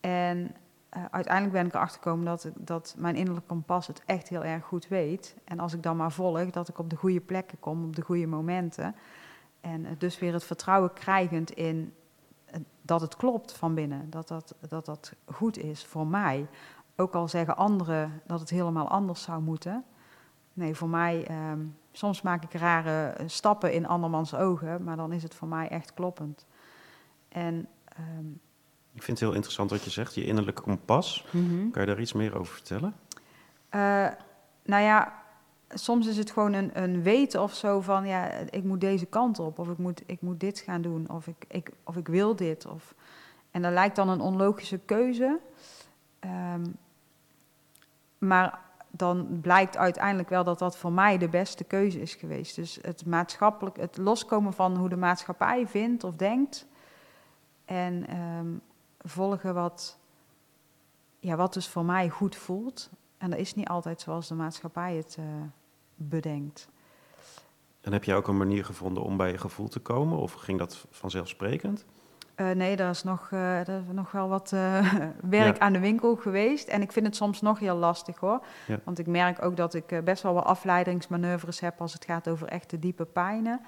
En 0.00 0.55
uh, 0.96 1.05
uiteindelijk 1.11 1.55
ben 1.55 1.67
ik 1.67 1.75
erachter 1.75 2.02
gekomen 2.02 2.25
dat, 2.25 2.50
dat 2.55 2.94
mijn 2.99 3.17
innerlijk 3.17 3.46
kompas 3.46 3.87
het 3.87 4.02
echt 4.06 4.29
heel 4.29 4.44
erg 4.44 4.64
goed 4.64 4.88
weet. 4.88 5.37
En 5.44 5.61
als 5.61 5.73
ik 5.73 5.82
dan 5.82 5.96
maar 5.96 6.12
volg, 6.12 6.50
dat 6.50 6.69
ik 6.69 6.79
op 6.79 6.90
de 6.90 6.96
goede 6.96 7.20
plekken 7.20 7.58
kom, 7.61 7.85
op 7.85 7.96
de 7.96 8.02
goede 8.02 8.26
momenten. 8.26 8.94
En 9.61 9.85
uh, 9.85 9.91
dus 9.99 10.19
weer 10.19 10.33
het 10.33 10.45
vertrouwen 10.45 10.93
krijgend 10.93 11.51
in 11.51 11.95
uh, 12.55 12.61
dat 12.83 13.01
het 13.01 13.17
klopt 13.17 13.53
van 13.53 13.75
binnen, 13.75 14.11
dat 14.11 14.29
dat, 14.29 14.55
dat 14.69 14.85
dat 14.85 15.12
goed 15.27 15.59
is 15.59 15.85
voor 15.85 16.07
mij. 16.07 16.47
Ook 16.97 17.15
al 17.15 17.29
zeggen 17.29 17.57
anderen 17.57 18.23
dat 18.27 18.41
het 18.41 18.50
helemaal 18.50 18.88
anders 18.88 19.23
zou 19.23 19.43
moeten. 19.43 19.85
Nee, 20.53 20.75
voor 20.75 20.88
mij, 20.88 21.29
um, 21.50 21.77
soms 21.93 22.23
maak 22.23 22.45
ik 22.45 22.53
rare 22.53 23.15
stappen 23.27 23.73
in 23.73 23.87
andermans 23.87 24.35
ogen, 24.35 24.85
maar 24.85 24.97
dan 24.97 25.12
is 25.12 25.23
het 25.23 25.35
voor 25.35 25.49
mij 25.49 25.69
echt 25.69 25.95
kloppend. 25.95 26.47
En, 27.29 27.69
um, 28.19 28.41
ik 28.95 29.03
vind 29.03 29.19
het 29.19 29.29
heel 29.29 29.37
interessant 29.37 29.71
wat 29.71 29.85
je 29.85 29.91
zegt, 29.91 30.15
je 30.15 30.25
innerlijke 30.25 30.62
kompas. 30.62 31.27
Mm 31.31 31.49
-hmm. 31.49 31.71
Kan 31.71 31.83
je 31.83 31.88
daar 31.88 32.00
iets 32.00 32.12
meer 32.12 32.38
over 32.38 32.53
vertellen? 32.53 32.95
Uh, 33.75 34.09
nou 34.65 34.83
ja, 34.83 35.23
soms 35.69 36.07
is 36.07 36.17
het 36.17 36.31
gewoon 36.31 36.53
een, 36.53 36.83
een 36.83 37.03
weten 37.03 37.43
of 37.43 37.55
zo 37.55 37.81
van, 37.81 38.07
ja, 38.07 38.29
ik 38.31 38.65
moet 38.65 38.81
deze 38.81 39.07
kant 39.07 39.39
op, 39.39 39.59
of 39.59 39.69
ik 39.69 39.79
moet, 39.79 40.03
ik 40.07 40.21
moet 40.21 40.41
dit 40.41 40.59
gaan 40.59 40.83
doen, 40.83 41.11
of 41.11 41.27
ik, 41.27 41.45
ik, 41.49 41.71
of 41.85 41.97
ik 41.97 42.09
wil 42.09 42.37
dit. 42.37 42.67
Of, 42.67 42.95
en 43.51 43.63
dat 43.63 43.73
lijkt 43.73 43.97
dan 43.97 44.09
een 44.09 44.21
onlogische 44.21 44.79
keuze. 44.79 45.41
Um, 46.55 46.77
maar 48.19 48.61
dan 48.91 49.41
blijkt 49.41 49.77
uiteindelijk 49.77 50.29
wel 50.29 50.45
dat 50.45 50.59
dat 50.59 50.77
voor 50.77 50.93
mij 50.93 51.19
de 51.19 51.29
beste 51.29 51.65
keuze 51.65 52.01
is 52.01 52.15
geweest. 52.15 52.57
Dus 52.57 52.79
het 52.83 53.07
maatschappelijk, 53.07 53.77
het 53.77 53.97
loskomen 53.97 54.53
van 54.53 54.77
hoe 54.77 54.89
de 54.89 54.97
maatschappij 54.97 55.67
vindt 55.67 56.05
of 56.05 56.15
denkt. 56.15 56.67
En 57.65 58.19
um, 58.19 58.61
volgen 58.99 59.55
wat, 59.55 59.99
ja, 61.19 61.37
wat 61.37 61.53
dus 61.53 61.69
voor 61.69 61.85
mij 61.85 62.09
goed 62.09 62.37
voelt. 62.37 62.91
En 63.19 63.31
dat 63.31 63.39
is 63.39 63.55
niet 63.55 63.69
altijd 63.69 64.01
zoals 64.01 64.29
de 64.29 64.35
maatschappij 64.35 64.97
het 64.97 65.17
uh, 65.21 65.25
bedenkt. 65.95 66.69
En 67.81 67.93
heb 67.93 68.05
jij 68.05 68.17
ook 68.17 68.29
een 68.29 68.37
manier 68.37 68.65
gevonden 68.65 69.03
om 69.03 69.17
bij 69.17 69.31
je 69.31 69.39
gevoel 69.39 69.69
te 69.69 69.81
komen? 69.81 70.19
Of 70.19 70.33
ging 70.33 70.59
dat 70.59 70.87
vanzelfsprekend? 70.91 71.85
Uh, 72.37 72.51
nee, 72.51 72.77
daar 72.77 72.91
is 72.91 73.03
nog, 73.03 73.31
uh, 73.31 73.69
er 73.69 73.69
is 73.69 73.93
nog 73.93 74.11
wel 74.11 74.29
wat 74.29 74.53
uh, 74.55 74.95
werk 75.39 75.57
ja. 75.57 75.63
aan 75.63 75.73
de 75.73 75.79
winkel 75.79 76.17
geweest. 76.17 76.69
En 76.69 76.83
ik 76.83 76.93
vind 76.93 77.07
het 77.07 77.17
soms 77.17 77.41
nog 77.41 77.59
heel 77.59 77.77
lastig 77.77 78.19
hoor. 78.19 78.45
Ja. 78.67 78.81
Want 78.85 78.99
ik 78.99 79.07
merk 79.07 79.45
ook 79.45 79.57
dat 79.57 79.75
ik 79.75 80.05
best 80.05 80.23
wel 80.23 80.35
wat 80.35 80.45
afleidingsmanoeuvres 80.45 81.61
heb 81.61 81.81
als 81.81 81.93
het 81.93 82.05
gaat 82.05 82.29
over 82.29 82.49
echte 82.49 82.79
diepe 82.79 83.05
pijnen. 83.05 83.61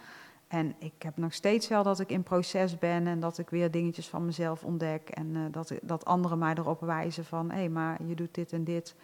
En 0.48 0.74
ik 0.78 0.92
heb 0.98 1.16
nog 1.16 1.32
steeds 1.32 1.68
wel 1.68 1.82
dat 1.82 2.00
ik 2.00 2.10
in 2.10 2.22
proces 2.22 2.78
ben 2.78 3.06
en 3.06 3.20
dat 3.20 3.38
ik 3.38 3.50
weer 3.50 3.70
dingetjes 3.70 4.08
van 4.08 4.24
mezelf 4.24 4.64
ontdek. 4.64 5.08
En 5.08 5.48
dat, 5.50 5.72
dat 5.82 6.04
anderen 6.04 6.38
mij 6.38 6.54
erop 6.54 6.80
wijzen 6.80 7.24
van, 7.24 7.50
hé, 7.50 7.56
hey, 7.56 7.68
maar 7.68 7.98
je 8.06 8.14
doet 8.14 8.34
dit 8.34 8.52
en 8.52 8.64
dit. 8.64 8.94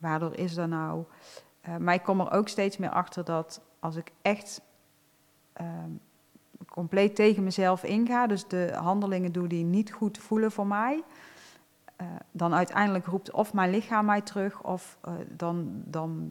Waardoor 0.00 0.34
is 0.34 0.54
dat 0.54 0.68
nou? 0.68 1.04
maar 1.78 1.94
ik 1.94 2.02
kom 2.02 2.20
er 2.20 2.32
ook 2.32 2.48
steeds 2.48 2.76
meer 2.76 2.90
achter 2.90 3.24
dat 3.24 3.60
als 3.80 3.96
ik 3.96 4.12
echt 4.22 4.60
ehm, 5.52 5.90
compleet 6.68 7.14
tegen 7.14 7.44
mezelf 7.44 7.84
inga, 7.84 8.26
dus 8.26 8.48
de 8.48 8.72
handelingen 8.74 9.32
doe 9.32 9.48
die 9.48 9.64
niet 9.64 9.92
goed 9.92 10.18
voelen 10.18 10.52
voor 10.52 10.66
mij, 10.66 11.02
eh, 11.96 12.06
dan 12.30 12.54
uiteindelijk 12.54 13.06
roept 13.06 13.30
of 13.30 13.52
mijn 13.52 13.70
lichaam 13.70 14.04
mij 14.04 14.20
terug, 14.20 14.62
of 14.62 14.98
eh, 15.00 15.12
dan, 15.28 15.82
dan 15.84 16.30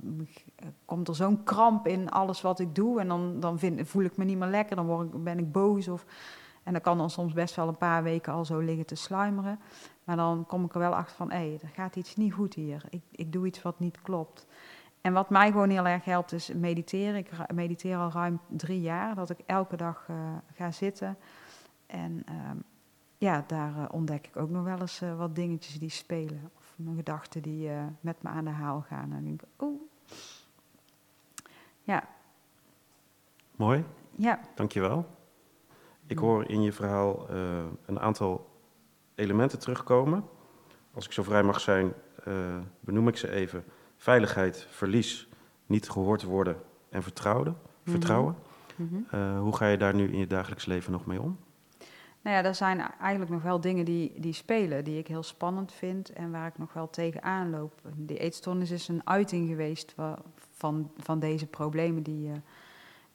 komt 0.86 1.08
er 1.08 1.16
zo'n 1.16 1.44
kramp 1.44 1.88
in 1.88 2.10
alles 2.10 2.42
wat 2.42 2.60
ik 2.60 2.76
doe. 2.76 3.00
En 3.00 3.08
dan, 3.08 3.40
dan 3.40 3.60
voel 3.84 4.04
ik 4.04 4.18
me 4.18 4.24
niet 4.24 4.38
meer 4.38 4.48
lekker, 4.48 4.76
dan 4.76 4.86
word 4.86 5.14
ik, 5.14 5.24
ben 5.24 5.40
ik 5.40 5.52
boos. 5.52 5.88
Of, 5.88 6.06
en 6.64 6.74
dat 6.74 6.82
kan 6.82 6.98
dan 6.98 7.10
soms 7.10 7.34
best 7.34 7.56
wel 7.56 7.68
een 7.68 7.78
paar 7.78 8.04
weken 8.04 8.34
al 8.34 8.46
zo 8.46 8.60
liggen 8.60 8.86
te 8.86 8.96
sluimeren. 8.96 9.60
Maar 10.10 10.18
dan 10.18 10.46
kom 10.46 10.66
ik 10.66 10.74
er 10.74 10.80
wel 10.80 10.96
achter 10.96 11.16
van, 11.16 11.32
hé, 11.32 11.38
hey, 11.38 11.60
er 11.62 11.70
gaat 11.70 11.96
iets 11.96 12.16
niet 12.16 12.34
goed 12.34 12.54
hier. 12.54 12.84
Ik, 12.90 13.02
ik 13.12 13.32
doe 13.32 13.46
iets 13.46 13.62
wat 13.62 13.80
niet 13.80 14.02
klopt. 14.02 14.48
En 15.02 15.14
wat 15.14 15.30
mij 15.30 15.52
gewoon 15.52 15.70
heel 15.70 15.88
erg 15.88 16.06
helpt 16.06 16.32
is 16.32 16.54
mediteren. 16.54 17.16
Ik 17.16 17.54
mediteer 17.54 17.98
al 17.98 18.12
ruim 18.12 18.40
drie 18.48 18.82
jaar, 18.82 19.16
dat 19.16 19.30
ik 19.30 19.40
elke 19.46 19.76
dag 19.76 20.08
uh, 20.10 20.18
ga 20.54 20.72
zitten. 20.72 21.18
En 21.86 22.22
ehm, 22.26 22.58
ja, 23.18 23.44
daar 23.48 23.78
uh, 23.78 23.86
ontdek 23.92 24.28
ik 24.28 24.38
ook 24.38 24.50
nog 24.50 24.64
wel 24.64 24.80
eens 24.80 25.02
uh, 25.02 25.18
wat 25.18 25.36
dingetjes 25.36 25.80
die 25.80 25.90
spelen. 25.90 26.52
Of 26.58 26.74
mijn 26.76 26.96
gedachten 26.96 27.42
die 27.42 27.70
met 28.00 28.24
me 28.24 28.30
aan 28.30 28.46
de 28.46 28.52
haal 28.52 28.82
gaan. 28.82 29.04
En 29.04 29.10
dan 29.10 29.24
denk 29.24 29.42
ik, 29.42 29.48
oeh. 29.62 29.82
Ja. 31.82 32.04
Mooi. 33.56 33.86
Ja. 34.16 34.40
Dankjewel. 34.56 35.06
Ik 36.06 36.18
hoor 36.18 36.50
in 36.50 36.62
je 36.62 36.74
verhaal 36.74 37.30
een 37.86 38.00
aantal 38.00 38.50
elementen 39.20 39.60
terugkomen. 39.60 40.24
Als 40.94 41.06
ik 41.06 41.12
zo 41.12 41.24
vrij 41.24 41.44
mag 41.44 41.60
zijn, 41.60 41.94
benoem 42.80 43.08
ik 43.08 43.18
ze 43.18 43.32
even 43.32 43.64
veiligheid, 43.98 44.68
verlies, 44.70 45.30
niet 45.66 45.90
gehoord 45.90 46.24
worden 46.24 46.58
en 46.90 47.04
vertrouwen. 47.04 47.58
Mhm. 47.84 47.92
vertrouwen. 47.92 48.36
Mhm. 48.76 48.96
Eh, 49.12 49.40
hoe 49.40 49.56
ga 49.56 49.68
je 49.68 49.78
daar 49.78 49.96
nu 49.96 50.12
in 50.12 50.20
je 50.20 50.28
dagelijks 50.28 50.66
leven 50.66 50.92
nog 50.92 51.06
mee 51.06 51.22
om? 51.22 51.38
Nou 52.22 52.36
ja, 52.36 52.44
er 52.44 52.56
zijn 52.56 52.80
eigenlijk 53.00 53.32
nog 53.32 53.42
wel 53.42 53.62
dingen 53.62 53.86
die, 53.86 54.20
die 54.20 54.34
spelen, 54.34 54.84
die 54.84 54.98
ik 54.98 55.08
heel 55.08 55.24
spannend 55.24 55.74
vind 55.74 56.10
en 56.10 56.32
waar 56.32 56.48
ik 56.48 56.58
nog 56.58 56.74
wel 56.74 56.90
tegenaan 56.90 57.50
loop. 57.50 57.82
Die 57.96 58.18
eetstoornis 58.18 58.72
is 58.72 58.88
een 58.88 59.02
uiting 59.04 59.48
geweest 59.48 59.96
van, 60.52 60.92
van 60.98 61.20
deze 61.20 61.46
problemen. 61.46 62.04
Die, 62.04 62.28
uh, 62.28 62.36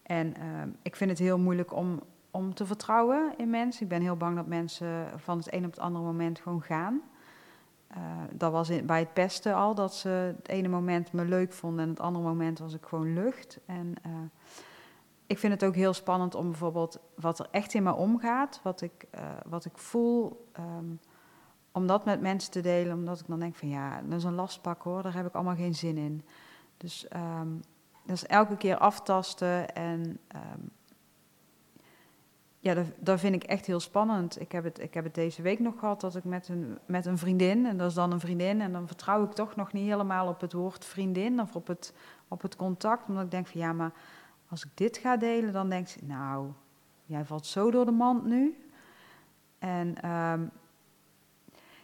en 0.03 0.37
ehm, 0.37 0.69
ik 0.83 0.97
vind 0.97 1.11
het 1.11 1.19
heel 1.19 1.39
moeilijk 1.39 1.75
om, 1.75 2.03
om 2.35 2.55
te 2.55 2.67
vertrouwen 2.67 3.35
in 3.37 3.51
mensen. 3.51 3.83
Ik 3.83 3.89
ben 3.89 4.03
heel 4.03 4.17
bang 4.17 4.37
dat 4.37 4.47
mensen 4.47 5.21
van 5.21 5.39
het 5.39 5.53
een 5.53 5.65
op 5.65 5.71
het 5.71 5.81
andere 5.81 6.05
moment 6.05 6.41
gewoon 6.41 6.63
gaan. 6.63 7.01
Uh, 7.97 7.99
dat 8.33 8.53
was 8.53 8.85
bij 8.85 8.99
het 8.99 9.13
pesten 9.13 9.55
al, 9.55 9.75
dat 9.75 9.95
ze 9.95 10.09
het 10.09 10.49
ene 10.49 10.69
moment 10.69 11.13
me 11.13 11.25
leuk 11.25 11.53
vonden 11.53 11.85
en 11.85 11.91
het 11.91 12.01
andere 12.01 12.25
moment 12.25 12.59
was 12.59 12.75
ik 12.75 12.85
gewoon 12.85 13.13
lucht. 13.13 13.59
En 13.67 13.95
uh, 14.07 14.13
ik 15.27 15.39
vind 15.39 15.53
het 15.53 15.65
ook 15.65 15.75
heel 15.75 15.93
spannend 15.93 16.35
om 16.35 16.51
bijvoorbeeld 16.51 16.99
wat 17.15 17.39
er 17.39 17.47
echt 17.51 17.75
in 17.75 17.83
me 17.83 17.93
omgaat, 17.93 18.61
wat 18.63 18.81
ik, 18.81 19.07
uh, 19.15 19.21
wat 19.47 19.65
ik 19.65 19.79
voel, 19.79 20.47
um, 20.59 21.01
om 21.73 21.87
dat 21.87 22.05
met 22.05 22.21
mensen 22.21 22.51
te 22.51 22.61
delen, 22.61 22.97
omdat 22.97 23.21
ik 23.21 23.27
dan 23.27 23.41
denk 23.41 23.55
van 23.55 23.69
ja, 23.69 24.03
dat 24.03 24.19
is 24.19 24.25
een 24.25 24.35
lastpak 24.35 24.83
hoor, 24.83 25.03
daar 25.03 25.15
heb 25.15 25.27
ik 25.27 25.35
allemaal 25.35 25.57
geen 25.57 25.75
zin 25.75 25.97
in. 25.97 26.25
Dus 26.77 27.07
um, 27.17 27.61
dat 28.07 28.17
is 28.17 28.27
elke 28.27 28.57
keer 28.57 28.77
aftasten 28.77 29.75
en 29.75 30.01
um, 30.35 30.71
ja, 32.65 32.75
dat, 32.75 32.87
dat, 32.99 33.21
vind 33.21 33.35
ik 33.35 33.43
echt 33.43 33.67
heel 33.67 33.81
spannend. 33.81 34.41
Ik 34.41 34.53
heb, 34.53 34.65
het, 34.65 34.81
ik 34.81 34.95
heb 34.95 35.05
het 35.05 35.15
deze 35.15 35.43
week 35.43 35.59
nog 35.59 35.79
gehad 35.79 36.01
dat 36.01 36.17
ik 36.17 36.25
met 36.25 36.49
een, 36.49 36.79
met 36.87 37.07
een 37.07 37.19
vriendin, 37.19 37.67
en 37.67 37.77
dat 37.77 37.89
is 37.89 37.95
dan 37.95 38.13
een 38.13 38.21
vriendin, 38.21 38.61
en 38.61 38.73
dan 38.73 38.87
vertrouw 38.87 39.25
ik 39.25 39.33
toch 39.33 39.57
nog 39.57 39.73
niet 39.73 39.89
helemaal 39.89 40.29
op 40.29 40.41
het 40.41 40.53
woord 40.53 40.85
vriendin 40.85 41.41
of 41.41 41.57
op 41.57 41.67
het, 41.67 41.95
op 42.29 42.43
het 42.43 42.57
contact. 42.57 43.09
Omdat 43.09 43.25
ik 43.25 43.31
denk 43.31 43.47
van 43.47 43.61
ja, 43.61 43.73
maar 43.73 43.93
als 44.49 44.65
ik 44.65 44.71
dit 44.75 44.97
ga 44.97 45.17
delen, 45.17 45.53
dan 45.53 45.69
denkt 45.69 45.91
ze, 45.91 45.99
nou, 46.03 46.49
jij 47.05 47.25
valt 47.25 47.47
zo 47.47 47.71
door 47.71 47.85
de 47.85 47.91
mand 47.91 48.25
nu. 48.25 48.69
En 49.59 50.11
um, 50.11 50.51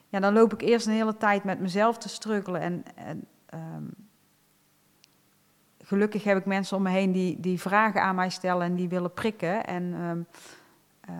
ja, 0.08 0.20
dan 0.20 0.32
loop 0.32 0.52
ik 0.52 0.60
eerst 0.60 0.86
een 0.86 0.92
hele 0.92 1.16
tijd 1.16 1.44
met 1.44 1.60
mezelf 1.60 1.98
te 1.98 2.08
struggelen. 2.08 2.60
En, 2.96 3.24
um, 3.54 3.94
gelukkig 5.78 6.24
heb 6.24 6.38
ik 6.38 6.46
mensen 6.46 6.76
om 6.76 6.82
me 6.82 6.90
heen 6.90 7.12
die, 7.12 7.40
die 7.40 7.60
vragen 7.60 8.02
aan 8.02 8.14
mij 8.14 8.30
stellen 8.30 8.66
en 8.66 8.74
die 8.74 8.88
willen 8.88 9.12
prikken. 9.12 9.64
En 9.66 9.82
um, 9.82 10.26
uh, 11.08 11.14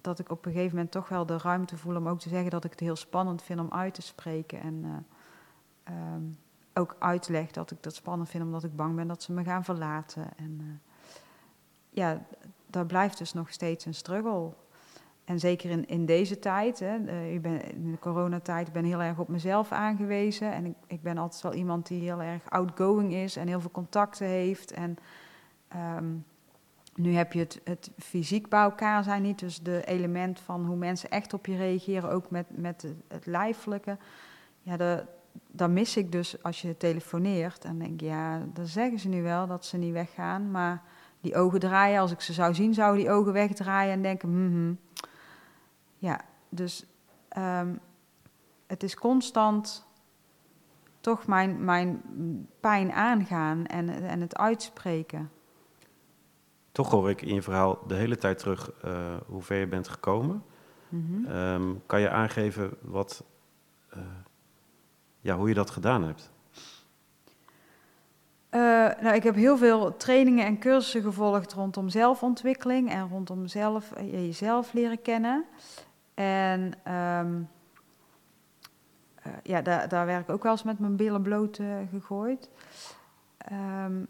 dat 0.00 0.18
ik 0.18 0.30
op 0.30 0.46
een 0.46 0.52
gegeven 0.52 0.74
moment 0.74 0.92
toch 0.92 1.08
wel 1.08 1.26
de 1.26 1.38
ruimte 1.38 1.76
voel 1.76 1.96
om 1.96 2.08
ook 2.08 2.20
te 2.20 2.28
zeggen 2.28 2.50
dat 2.50 2.64
ik 2.64 2.70
het 2.70 2.80
heel 2.80 2.96
spannend 2.96 3.42
vind 3.42 3.60
om 3.60 3.72
uit 3.72 3.94
te 3.94 4.02
spreken. 4.02 4.60
En 4.60 4.74
uh, 4.84 6.14
um, 6.14 6.38
ook 6.74 6.96
uitleg 6.98 7.50
dat 7.50 7.70
ik 7.70 7.82
dat 7.82 7.94
spannend 7.94 8.28
vind 8.28 8.44
omdat 8.44 8.64
ik 8.64 8.76
bang 8.76 8.96
ben 8.96 9.08
dat 9.08 9.22
ze 9.22 9.32
me 9.32 9.44
gaan 9.44 9.64
verlaten. 9.64 10.28
En 10.36 10.58
uh, 10.60 10.66
ja, 11.90 12.22
daar 12.66 12.86
blijft 12.86 13.18
dus 13.18 13.32
nog 13.32 13.52
steeds 13.52 13.84
een 13.84 13.94
struggle. 13.94 14.52
En 15.24 15.38
zeker 15.38 15.70
in, 15.70 15.86
in 15.88 16.06
deze 16.06 16.38
tijd, 16.38 16.78
hè, 16.78 16.94
in 16.96 17.90
de 17.90 17.98
coronatijd, 18.00 18.72
ben 18.72 18.84
heel 18.84 19.02
erg 19.02 19.18
op 19.18 19.28
mezelf 19.28 19.72
aangewezen. 19.72 20.52
En 20.52 20.64
ik, 20.64 20.74
ik 20.86 21.02
ben 21.02 21.18
altijd 21.18 21.42
wel 21.42 21.54
iemand 21.54 21.86
die 21.86 22.00
heel 22.00 22.22
erg 22.22 22.50
outgoing 22.50 23.12
is 23.12 23.36
en 23.36 23.46
heel 23.46 23.60
veel 23.60 23.70
contacten 23.70 24.26
heeft. 24.26 24.72
En 24.72 24.96
um, 25.96 26.24
nu 26.98 27.14
heb 27.14 27.32
je 27.32 27.38
het, 27.38 27.60
het, 27.64 27.90
fysiek 27.98 28.48
bij 28.48 28.60
elkaar 28.60 29.04
zijn 29.04 29.22
niet, 29.22 29.38
dus 29.38 29.62
de 29.62 29.84
element 29.84 30.40
van 30.40 30.64
hoe 30.64 30.76
mensen 30.76 31.10
echt 31.10 31.32
op 31.32 31.46
je 31.46 31.56
reageren, 31.56 32.10
ook 32.10 32.30
met, 32.30 32.46
met 32.48 32.94
het, 33.08 33.26
lijfelijke. 33.26 33.96
Ja, 34.62 34.76
de, 34.76 35.04
dat 35.46 35.70
mis 35.70 35.96
ik 35.96 36.12
dus 36.12 36.42
als 36.42 36.62
je 36.62 36.76
telefoneert. 36.76 37.64
En 37.64 37.78
denk 37.78 38.00
ja, 38.00 38.42
dan 38.52 38.66
zeggen 38.66 38.98
ze 38.98 39.08
nu 39.08 39.22
wel 39.22 39.46
dat 39.46 39.64
ze 39.64 39.76
niet 39.76 39.92
weggaan, 39.92 40.50
maar 40.50 40.82
die 41.20 41.36
ogen 41.36 41.60
draaien, 41.60 42.00
als 42.00 42.12
ik 42.12 42.20
ze 42.20 42.32
zou 42.32 42.54
zien, 42.54 42.74
zouden 42.74 43.00
die 43.00 43.10
ogen 43.10 43.32
wegdraaien 43.32 43.92
en 43.92 44.02
denken, 44.02 44.28
mm 44.28 44.78
ja, 46.00 46.20
dus 46.48 46.86
um, 47.38 47.80
het 48.66 48.82
is 48.82 48.94
constant 48.94 49.86
toch 51.00 51.26
mijn, 51.26 51.64
mijn 51.64 52.02
pijn 52.60 52.92
aangaan 52.92 53.66
en, 53.66 53.88
en 53.88 54.20
het 54.20 54.36
uitspreken. 54.36 55.30
Toch 56.72 56.90
hoor 56.90 57.10
ik 57.10 57.22
in 57.22 57.34
je 57.34 57.42
verhaal 57.42 57.78
de 57.86 57.94
hele 57.94 58.16
tijd 58.16 58.38
terug 58.38 58.72
uh, 58.84 59.16
hoe 59.26 59.42
ver 59.42 59.58
je 59.58 59.66
bent 59.66 59.88
gekomen. 59.88 60.42
Mm 60.88 61.06
-hmm. 61.06 61.36
um, 61.36 61.82
kan 61.86 62.00
je 62.00 62.10
aangeven 62.10 62.70
wat, 62.80 63.24
uh, 63.96 64.02
ja, 65.20 65.36
hoe 65.36 65.48
je 65.48 65.54
dat 65.54 65.70
gedaan 65.70 66.02
hebt? 66.02 66.30
Uh, 68.50 68.60
nou, 69.00 69.14
ik 69.14 69.22
heb 69.22 69.34
heel 69.34 69.56
veel 69.56 69.96
trainingen 69.96 70.46
en 70.46 70.58
cursussen 70.58 71.02
gevolgd 71.02 71.52
rondom 71.52 71.88
zelfontwikkeling 71.88 72.90
en 72.90 73.08
rondom 73.08 73.46
zelf, 73.46 73.92
jezelf 74.00 74.72
leren 74.72 75.02
kennen. 75.02 75.44
En 76.14 76.72
um, 76.94 77.48
ja, 79.42 79.62
daar, 79.62 79.88
daar 79.88 80.06
werk 80.06 80.28
ik 80.28 80.34
ook 80.34 80.42
wel 80.42 80.52
eens 80.52 80.62
met 80.62 80.78
mijn 80.78 80.96
billen 80.96 81.22
bloot 81.22 81.60
gegooid. 81.90 82.50
Um, 83.52 84.06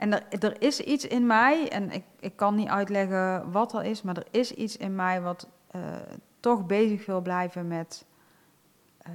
en 0.00 0.12
er, 0.12 0.44
er 0.44 0.62
is 0.62 0.80
iets 0.80 1.06
in 1.06 1.26
mij, 1.26 1.68
en 1.68 1.90
ik, 1.90 2.04
ik 2.20 2.36
kan 2.36 2.54
niet 2.54 2.68
uitleggen 2.68 3.50
wat 3.50 3.74
er 3.74 3.84
is, 3.84 4.02
maar 4.02 4.16
er 4.16 4.26
is 4.30 4.52
iets 4.52 4.76
in 4.76 4.94
mij 4.94 5.20
wat 5.20 5.48
uh, 5.76 5.82
toch 6.40 6.66
bezig 6.66 7.06
wil 7.06 7.20
blijven 7.20 7.68
met 7.68 8.04
uh, 9.08 9.12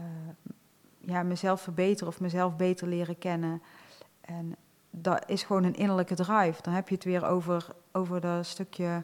ja, 0.99 1.23
mezelf 1.23 1.61
verbeteren 1.61 2.07
of 2.07 2.19
mezelf 2.19 2.55
beter 2.55 2.87
leren 2.87 3.17
kennen. 3.17 3.61
En 4.21 4.55
dat 4.89 5.23
is 5.27 5.43
gewoon 5.43 5.63
een 5.63 5.75
innerlijke 5.75 6.15
drive. 6.15 6.61
Dan 6.61 6.73
heb 6.73 6.89
je 6.89 6.95
het 6.95 7.03
weer 7.03 7.25
over, 7.25 7.67
over 7.91 8.21
dat 8.21 8.45
stukje, 8.45 9.03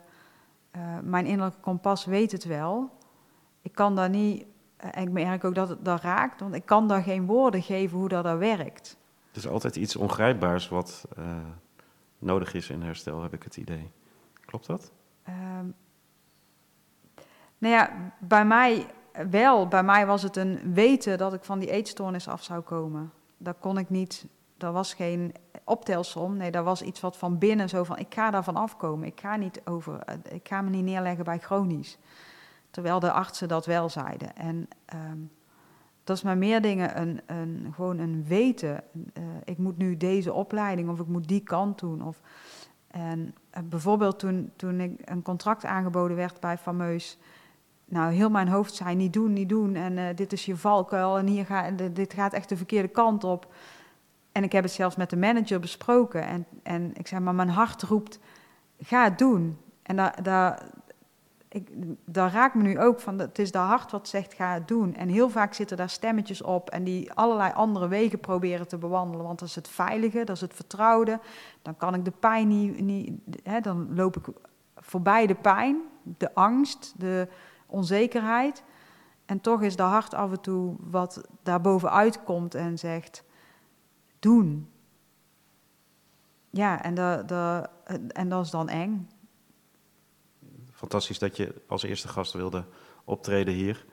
uh, 0.76 0.82
mijn 1.04 1.26
innerlijke 1.26 1.62
kompas 1.62 2.06
weet 2.06 2.32
het 2.32 2.44
wel. 2.44 2.90
Ik 3.62 3.72
kan 3.72 3.96
daar 3.96 4.10
niet, 4.10 4.46
en 4.78 5.04
ik 5.04 5.12
merk 5.12 5.44
ook 5.44 5.56
dat 5.56 5.70
het 5.70 5.86
daar 5.86 6.02
raakt, 6.02 6.40
want 6.40 6.54
ik 6.56 6.66
kan 6.66 6.88
daar 6.88 7.04
geen 7.04 7.26
woorden 7.26 7.62
geven 7.62 7.98
hoe 7.98 8.10
dat, 8.10 8.24
dat 8.24 8.38
werkt. 8.38 8.98
Het 9.28 9.44
is 9.44 9.48
altijd 9.48 9.76
iets 9.76 9.96
ongrijpbaars 9.96 10.70
wat 10.70 11.06
nodig 12.22 12.54
is 12.54 12.70
in 12.70 12.82
herstel, 12.82 13.22
heb 13.22 13.34
ik 13.34 13.44
het 13.44 13.58
idee. 13.58 13.92
Klopt 14.46 14.68
dat? 14.68 14.92
Um, 15.30 15.76
nou 17.58 17.74
ja, 17.74 18.14
bij 18.20 18.46
mij 18.46 18.86
wel. 19.30 19.68
Bij 19.68 19.84
mij 19.84 20.06
was 20.06 20.24
het 20.24 20.36
een 20.36 20.74
weten 20.74 21.18
dat 21.18 21.34
ik 21.34 21.44
van 21.44 21.60
die 21.60 21.72
eetstoornis 21.72 22.28
af 22.28 22.44
zou 22.44 22.62
komen. 22.62 23.12
Dat 23.38 23.56
kon 23.60 23.78
ik 23.78 23.90
niet, 23.90 24.26
dat 24.58 24.74
was 24.74 24.94
geen 24.94 25.34
optelsom. 25.64 26.38
Nee, 26.38 26.52
dat 26.52 26.64
was 26.64 26.82
iets 26.82 27.00
wat 27.00 27.18
van 27.18 27.38
binnen 27.38 27.70
zo 27.70 27.84
van, 27.84 27.98
ik 27.98 28.14
ga 28.14 28.32
daarvan 28.32 28.56
afkomen. 28.56 29.08
Ik 29.08 29.20
ga, 29.20 29.36
niet 29.36 29.62
over, 29.66 30.04
ik 30.30 30.48
ga 30.48 30.62
me 30.62 30.70
niet 30.70 30.84
neerleggen 30.84 31.26
bij 31.26 31.40
chronisch. 31.40 31.98
Terwijl 32.72 33.00
de 33.00 33.12
artsen 33.12 33.48
dat 33.48 33.66
wel 33.66 33.90
zeiden. 33.90 34.36
En 34.36 34.68
um, 34.94 35.32
dat 36.04 36.18
is 36.18 36.24
maar 36.24 36.38
meer 36.38 36.62
dingen 36.62 37.02
een, 37.02 37.22
een, 37.26 37.72
gewoon 37.76 37.98
een 37.98 38.26
weten. 38.28 38.84
Uh, 38.94 39.24
ik 39.44 39.58
moet 39.58 39.78
nu 39.78 39.98
deze 39.98 40.34
opleiding 40.34 40.90
of 40.90 41.00
ik 41.00 41.08
moet 41.08 41.28
die 41.28 41.44
kant 41.44 41.80
doen. 41.80 42.04
Of, 42.04 42.22
en 42.88 43.20
uh, 43.58 43.64
bijvoorbeeld 43.64 44.20
toen, 44.20 44.52
toen 44.56 44.80
ik 44.80 44.92
een 45.06 45.22
contract 45.22 45.66
aangeboden 45.66 46.18
werd 46.18 46.40
bij 46.40 46.58
Fameus. 46.58 47.18
Nou, 47.86 48.14
heel 48.14 48.30
mijn 48.30 48.48
hoofd 48.48 48.74
zei 48.74 48.96
niet 48.96 49.14
doen, 49.14 49.34
niet 49.34 49.50
doen. 49.50 49.76
En 49.76 49.98
uh, 49.98 50.06
dit 50.16 50.34
is 50.34 50.46
je 50.46 50.58
valkuil 50.58 51.18
en 51.18 51.28
hier 51.28 51.46
gaat, 51.46 51.96
dit 51.96 52.14
gaat 52.14 52.34
echt 52.34 52.50
de 52.50 52.58
verkeerde 52.58 52.88
kant 52.88 53.24
op. 53.24 53.54
En 54.32 54.44
ik 54.44 54.52
heb 54.52 54.64
het 54.64 54.74
zelfs 54.74 54.96
met 54.96 55.10
de 55.10 55.18
manager 55.18 55.60
besproken. 55.60 56.26
En, 56.26 56.46
en 56.64 56.92
ik 56.94 57.08
zei, 57.08 57.22
maar 57.22 57.36
mijn 57.36 57.50
hart 57.50 57.84
roept, 57.84 58.20
ga 58.80 59.04
het 59.04 59.18
doen. 59.18 59.58
En 59.82 59.96
daar, 59.96 60.24
daar, 60.24 60.64
ik, 61.54 61.70
daar 62.06 62.32
raakt 62.32 62.56
me 62.56 62.62
nu 62.62 62.80
ook 62.80 63.00
van, 63.00 63.20
het 63.20 63.40
is 63.40 63.52
de 63.52 63.58
hart 63.58 63.92
wat 63.92 64.08
zegt 64.08 64.34
ga 64.34 64.54
het 64.54 64.68
doen. 64.68 64.96
En 64.96 65.10
heel 65.10 65.30
vaak 65.30 65.54
zitten 65.54 65.78
daar 65.78 65.90
stemmetjes 65.90 66.42
op 66.42 66.70
en 66.70 66.84
die 66.84 67.14
allerlei 67.14 67.54
andere 67.54 67.88
wegen 67.88 68.20
proberen 68.20 68.68
te 68.68 68.78
bewandelen. 68.78 69.26
Want 69.26 69.40
dat 69.40 69.48
is 69.48 69.56
het 69.56 69.68
veilige, 69.68 70.24
dat 70.24 70.36
is 70.36 70.42
het 70.42 70.54
vertrouwde. 70.54 71.20
Dan 71.62 71.78
kan 71.78 71.94
ik 71.94 72.06
de 72.06 72.14
pijn 72.20 72.48
niet, 72.86 73.12
hè, 73.44 73.60
dan 73.60 73.96
loop 73.96 74.18
ik 74.18 74.26
voorbij 74.76 75.28
de 75.28 75.36
pijn, 75.36 75.82
de 76.04 76.34
angst, 76.34 76.94
de 76.98 77.28
onzekerheid. 77.66 78.64
En 79.26 79.42
toch 79.42 79.62
is 79.62 79.76
de 79.76 79.84
hart 79.84 80.14
af 80.14 80.32
en 80.32 80.42
toe 80.42 80.76
wat 80.80 81.22
daarbovenuit 81.44 82.24
komt 82.24 82.56
en 82.56 82.78
zegt, 82.78 83.24
doen. 84.20 84.70
Ja, 86.50 86.84
en, 86.84 86.94
de, 86.96 87.70
en 88.08 88.30
dat 88.30 88.46
is 88.46 88.52
dan 88.52 88.70
eng 88.70 89.08
fantastisch 90.82 91.20
dat 91.20 91.38
je 91.38 91.54
als 91.68 91.84
eerste 91.84 92.08
gast 92.08 92.34
wilde 92.34 92.66
optreden 93.04 93.54
hier. 93.54 93.86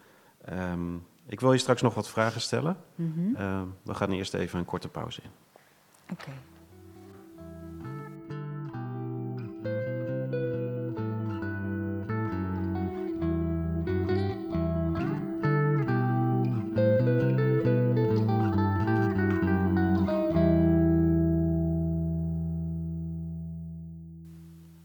Ehm, 0.45 0.97
ik 1.27 1.41
wil 1.41 1.53
je 1.53 1.59
straks 1.59 1.83
nog 1.83 1.95
wat 1.95 2.09
vragen 2.09 2.41
stellen. 2.41 2.77
Mm 2.95 3.37
we 3.83 3.95
gaan 3.95 4.13
eerst 4.13 4.35
even 4.35 4.59
een 4.59 4.65
korte 4.65 4.89
pauze 4.89 5.21
in. 5.23 5.31
Oké. 6.13 6.31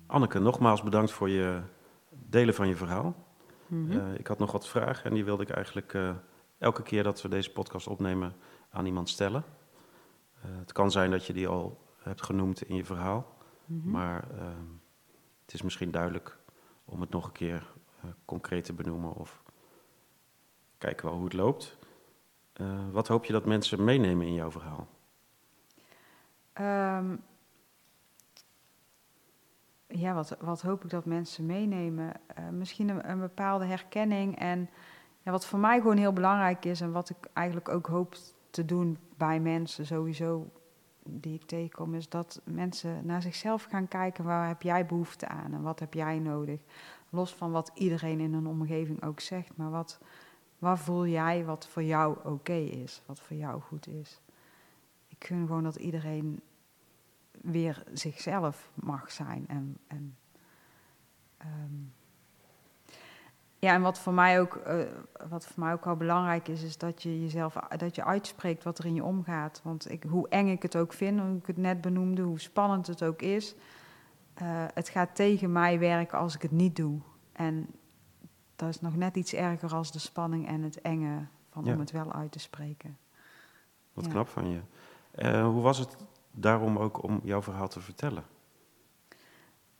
Anneke, 0.08 0.40
nogmaals 0.40 0.84
bedankt 0.84 1.12
voor 1.12 1.30
je 1.30 1.62
delen 2.34 2.54
van 2.54 2.68
je 2.68 2.76
verhaal. 2.76 3.16
Mhm. 3.68 3.92
Eh, 3.92 4.14
ik 4.20 4.28
had 4.28 4.40
nog 4.40 4.52
wat 4.52 4.68
vragen 4.68 5.06
en 5.06 5.14
die 5.14 5.26
wilde 5.26 5.44
ik 5.44 5.50
eigenlijk 5.50 5.94
uh, 5.94 6.16
elke 6.58 6.84
keer 6.84 7.04
dat 7.04 7.22
we 7.22 7.28
deze 7.28 7.52
podcast 7.52 7.88
opnemen 7.88 8.36
aan 8.70 8.86
iemand 8.86 9.10
stellen. 9.10 9.44
Uh, 10.46 10.52
het 10.60 10.72
kan 10.72 10.92
zijn 10.92 11.12
dat 11.12 11.26
je 11.26 11.34
die 11.34 11.48
al 11.48 11.82
hebt 11.98 12.24
genoemd 12.24 12.62
in 12.62 12.76
je 12.76 12.86
verhaal, 12.86 13.36
mhm. 13.66 13.90
maar 13.90 14.28
ehm, 14.32 14.72
het 15.46 15.54
is 15.54 15.62
misschien 15.62 15.92
duidelijk 15.92 16.38
om 16.86 17.02
het 17.02 17.10
nog 17.10 17.26
een 17.26 17.32
keer 17.32 17.72
concreet 18.26 18.66
te 18.66 18.74
benoemen 18.74 19.14
of 19.14 19.44
kijken 20.78 21.06
wel 21.06 21.16
hoe 21.16 21.24
het 21.24 21.34
loopt. 21.34 21.78
wat 22.92 23.08
hoop 23.08 23.26
je 23.26 23.34
dat 23.34 23.46
mensen 23.46 23.84
meenemen 23.84 24.28
in 24.28 24.34
jouw 24.34 24.52
verhaal? 24.52 24.88
Um, 27.00 27.24
ja, 29.96 30.14
wat, 30.14 30.38
wat 30.40 30.62
hoop 30.62 30.84
ik 30.84 30.90
dat 30.90 31.06
mensen 31.06 31.46
meenemen? 31.46 32.14
Uh, 32.40 32.50
misschien 32.50 33.10
een, 33.10 33.20
bepaalde 33.20 33.66
herkenning. 33.66 34.40
En 34.40 34.70
ja, 35.22 35.32
wat 35.32 35.46
voor 35.46 35.60
mij 35.60 35.78
gewoon 35.78 35.98
heel 35.98 36.14
belangrijk 36.14 36.66
is 36.66 36.82
en 36.82 36.92
wat 36.92 37.10
ik 37.10 37.18
eigenlijk 37.34 37.70
ook 37.70 37.88
hoop 37.88 38.16
te 38.50 38.66
doen 38.66 38.98
bij 39.18 39.40
mensen 39.40 39.86
sowieso 39.86 40.52
die 41.04 41.34
ik 41.34 41.46
tegenkom, 41.46 41.94
is 41.94 42.10
dat 42.10 42.42
mensen 42.44 43.06
naar 43.06 43.22
zichzelf 43.22 43.64
gaan 43.64 43.88
kijken 43.88 44.24
waar 44.24 44.48
heb 44.48 44.62
jij 44.62 44.86
behoefte 44.86 45.28
aan 45.28 45.54
en 45.54 45.62
wat 45.62 45.80
heb 45.80 45.94
jij 45.94 46.20
nodig. 46.20 46.60
Los 47.10 47.34
van 47.34 47.52
wat 47.52 47.72
iedereen 47.74 48.20
in 48.20 48.34
een 48.34 48.48
omgeving 48.48 49.04
ook 49.04 49.20
zegt, 49.20 49.58
maar 49.58 49.72
wat, 49.72 50.00
waar 50.60 50.78
voel 50.78 51.08
jij 51.08 51.46
wat 51.46 51.68
voor 51.68 51.84
jou 51.84 52.18
oké 52.24 52.54
is, 52.54 53.02
wat 53.06 53.20
voor 53.20 53.38
jou 53.38 53.62
goed 53.62 53.88
is. 53.88 54.22
Ik 55.08 55.26
vind 55.26 55.48
gewoon 55.48 55.64
dat 55.64 55.76
iedereen 55.76 56.42
weer 57.42 57.84
zichzelf 57.94 58.72
mag 58.74 59.12
zijn. 59.12 59.46
En, 59.48 59.78
en 59.88 60.18
ehm, 61.38 61.82
ja, 63.60 63.74
en 63.74 63.82
wat 63.82 64.00
voor 64.00 64.14
mij 64.14 64.42
ook, 64.42 64.62
uh, 64.68 64.80
wat 65.30 65.46
voor 65.46 65.64
mij 65.64 65.74
ook 65.74 65.86
wel 65.86 65.96
belangrijk 65.96 66.48
is, 66.48 66.64
is 66.64 66.78
dat 66.78 67.04
je 67.04 67.22
jezelf 67.22 67.54
dat 67.78 67.96
je 67.96 68.04
uitspreekt 68.04 68.64
wat 68.64 68.78
er 68.78 68.86
in 68.86 68.94
je 68.94 69.04
omgaat. 69.04 69.62
Want 69.64 69.92
ik, 69.92 70.04
hoe 70.04 70.30
eng 70.30 70.48
ik 70.48 70.62
het 70.62 70.76
ook 70.76 70.94
vind, 70.94 71.20
hoe 71.20 71.38
ik 71.38 71.48
het 71.48 71.58
net 71.58 71.82
benoemde, 71.82 72.22
hoe 72.22 72.40
spannend 72.40 72.88
het 72.88 73.04
ook 73.04 73.22
is, 73.22 73.56
uh, 74.42 74.66
het 74.74 74.90
gaat 74.90 75.16
tegen 75.16 75.52
mij 75.52 75.80
werken 75.80 76.18
als 76.18 76.36
ik 76.36 76.42
het 76.42 76.52
niet 76.52 76.76
doe. 76.76 77.00
En 77.32 77.68
dat 78.56 78.70
is 78.70 78.82
nog 78.82 78.96
net 78.96 79.16
iets 79.16 79.34
erger 79.34 79.74
als 79.74 79.92
de 79.92 80.00
spanning 80.00 80.48
en 80.48 80.62
het 80.62 80.82
enge 80.82 81.26
van 81.50 81.68
om 81.68 81.80
het 81.80 81.92
wel 81.92 82.14
uit 82.14 82.32
te 82.32 82.40
spreken. 82.40 82.98
Wat 83.94 84.08
knap 84.08 84.28
van 84.28 84.50
je. 84.50 84.60
Uh, 85.16 85.46
hoe 85.46 85.62
was 85.62 85.78
het 85.78 85.98
daarom 86.34 86.78
ook 86.78 87.04
om 87.04 87.20
jouw 87.24 87.42
verhaal 87.42 87.68
te 87.68 87.82
vertellen? 87.82 88.24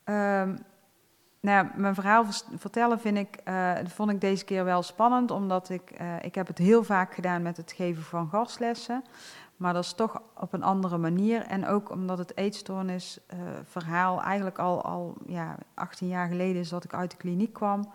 Um, 0.06 0.58
nou, 1.40 1.68
mijn 1.76 1.96
verhaal 1.96 2.26
vertellen 2.58 3.00
vind 3.00 3.18
ik, 3.18 3.38
uh, 3.48 3.72
vond 3.86 4.12
ik 4.12 4.22
deze 4.22 4.46
keer 4.46 4.64
wel 4.66 4.84
spannend, 4.84 5.32
omdat 5.32 5.70
ik, 5.70 6.02
uh, 6.02 6.16
ik 6.22 6.36
heb 6.36 6.48
het 6.48 6.58
heel 6.58 6.84
vaak 6.84 7.14
gedaan 7.14 7.42
met 7.42 7.58
het 7.58 7.72
geven 7.72 8.04
van 8.04 8.30
gastlessen, 8.30 9.04
maar 9.56 9.74
dat 9.74 9.84
is 9.84 9.94
toch 9.94 10.22
op 10.40 10.54
een 10.54 10.64
andere 10.64 10.98
manier. 10.98 11.42
En 11.42 11.68
ook 11.68 11.92
omdat 11.92 12.18
het 12.18 12.38
eetstoornis 12.38 13.20
uh, 13.34 13.40
verhaal 13.64 14.22
eigenlijk 14.22 14.60
al, 14.60 14.84
al 14.84 15.18
ja, 15.26 15.56
18 15.74 16.08
jaar 16.08 16.28
geleden 16.28 16.62
is 16.62 16.70
dat 16.70 16.84
ik 16.84 16.94
uit 16.94 17.12
de 17.12 17.18
kliniek 17.18 17.54
kwam. 17.54 17.92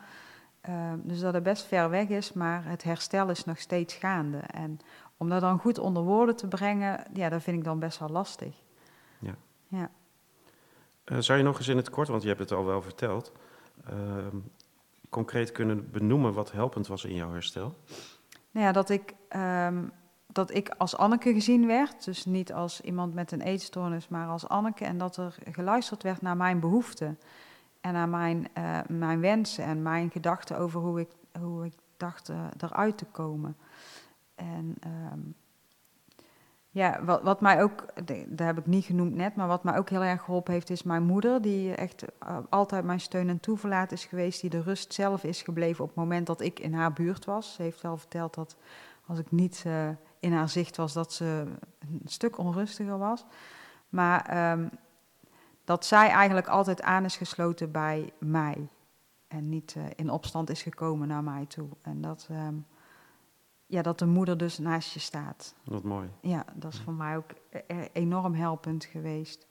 Ehm, 0.60 0.98
dus 1.02 1.20
dat 1.20 1.34
het 1.34 1.42
best 1.42 1.66
ver 1.66 1.90
weg 1.90 2.08
is, 2.08 2.32
maar 2.32 2.64
het 2.64 2.82
herstel 2.82 3.30
is 3.30 3.44
nog 3.44 3.58
steeds 3.58 3.94
gaande. 3.94 4.38
En 4.38 4.80
om 5.18 5.28
dat 5.28 5.40
dan 5.40 5.58
goed 5.58 5.78
onder 5.78 6.02
woorden 6.02 6.36
te 6.36 6.46
brengen, 6.46 7.04
ja, 7.12 7.28
dat 7.28 7.42
vind 7.42 7.56
ik 7.56 7.64
dan 7.64 7.78
best 7.78 7.98
wel 7.98 8.08
lastig. 8.08 8.54
Ja. 9.20 9.34
ja. 9.68 9.90
Uh, 11.04 11.18
zou 11.18 11.38
je 11.38 11.44
nog 11.44 11.58
eens 11.58 11.68
in 11.68 11.76
het 11.76 11.90
kort, 11.90 12.08
want 12.08 12.22
je 12.22 12.28
hebt 12.28 12.40
het 12.40 12.52
al 12.52 12.64
wel 12.64 12.82
verteld, 12.82 13.32
uh, 13.90 13.94
concreet 15.08 15.52
kunnen 15.52 15.90
benoemen 15.90 16.32
wat 16.32 16.52
helpend 16.52 16.86
was 16.86 17.04
in 17.04 17.14
jouw 17.14 17.32
herstel? 17.32 17.74
Nou 18.50 18.66
ja, 18.66 18.72
dat 18.72 18.90
ik, 18.90 19.14
um, 19.36 19.92
dat 20.26 20.54
ik 20.54 20.68
als 20.68 20.96
Anneke 20.96 21.32
gezien 21.32 21.66
werd, 21.66 22.04
dus 22.04 22.24
niet 22.24 22.52
als 22.52 22.80
iemand 22.80 23.14
met 23.14 23.32
een 23.32 23.40
eetstoornis, 23.40 24.08
maar 24.08 24.28
als 24.28 24.48
Anneke, 24.48 24.84
en 24.84 24.98
dat 24.98 25.16
er 25.16 25.36
geluisterd 25.50 26.02
werd 26.02 26.22
naar 26.22 26.36
mijn 26.36 26.60
behoeften 26.60 27.18
en 27.80 27.92
naar 27.92 28.08
mijn, 28.08 28.48
uh, 28.58 28.78
mijn 28.88 29.20
wensen 29.20 29.64
en 29.64 29.82
mijn 29.82 30.10
gedachten 30.10 30.58
over 30.58 30.80
hoe 30.80 31.00
ik, 31.00 31.10
hoe 31.40 31.64
ik 31.64 31.74
dacht 31.96 32.30
eruit 32.58 32.98
te 32.98 33.04
komen. 33.04 33.56
En 34.38 34.76
um, 35.12 35.34
ja, 36.70 37.04
wat, 37.04 37.22
wat 37.22 37.40
mij 37.40 37.62
ook, 37.62 37.84
dat 38.26 38.46
heb 38.46 38.58
ik 38.58 38.66
niet 38.66 38.84
genoemd 38.84 39.14
net, 39.14 39.36
maar 39.36 39.46
wat 39.46 39.64
mij 39.64 39.78
ook 39.78 39.88
heel 39.88 40.02
erg 40.02 40.22
geholpen 40.22 40.52
heeft, 40.52 40.70
is 40.70 40.82
mijn 40.82 41.02
moeder, 41.02 41.42
die 41.42 41.74
echt 41.74 42.04
uh, 42.22 42.38
altijd 42.48 42.84
mijn 42.84 43.00
steun 43.00 43.28
en 43.28 43.40
toeverlaat 43.40 43.92
is 43.92 44.04
geweest, 44.04 44.40
die 44.40 44.50
de 44.50 44.62
rust 44.62 44.92
zelf 44.92 45.24
is 45.24 45.42
gebleven 45.42 45.82
op 45.82 45.88
het 45.88 45.98
moment 45.98 46.26
dat 46.26 46.40
ik 46.40 46.60
in 46.60 46.74
haar 46.74 46.92
buurt 46.92 47.24
was. 47.24 47.54
Ze 47.54 47.62
heeft 47.62 47.80
wel 47.80 47.96
verteld 47.96 48.34
dat 48.34 48.56
als 49.06 49.18
ik 49.18 49.30
niet 49.30 49.64
uh, 49.66 49.88
in 50.20 50.32
haar 50.32 50.48
zicht 50.48 50.76
was, 50.76 50.92
dat 50.92 51.12
ze 51.12 51.44
een 51.78 52.00
stuk 52.04 52.38
onrustiger 52.38 52.98
was. 52.98 53.24
Maar 53.88 54.50
um, 54.52 54.70
dat 55.64 55.84
zij 55.84 56.08
eigenlijk 56.08 56.48
altijd 56.48 56.82
aan 56.82 57.04
is 57.04 57.16
gesloten 57.16 57.70
bij 57.70 58.12
mij 58.18 58.68
en 59.28 59.48
niet 59.48 59.74
uh, 59.78 59.84
in 59.96 60.10
opstand 60.10 60.50
is 60.50 60.62
gekomen 60.62 61.08
naar 61.08 61.24
mij 61.24 61.46
toe. 61.46 61.68
En 61.82 62.00
dat... 62.00 62.28
Um, 62.30 62.66
ja, 63.68 63.82
dat 63.82 63.98
de 63.98 64.06
moeder 64.06 64.36
dus 64.36 64.58
naast 64.58 64.92
je 64.92 65.00
staat. 65.00 65.54
Wat 65.64 65.82
mooi. 65.82 66.08
Ja, 66.20 66.44
dat 66.54 66.72
is 66.72 66.80
voor 66.80 66.92
mij 66.92 67.16
ook 67.16 67.30
e-, 67.50 67.60
e-, 67.66 67.88
enorm 67.92 68.34
helpend 68.34 68.84
geweest. 68.84 69.46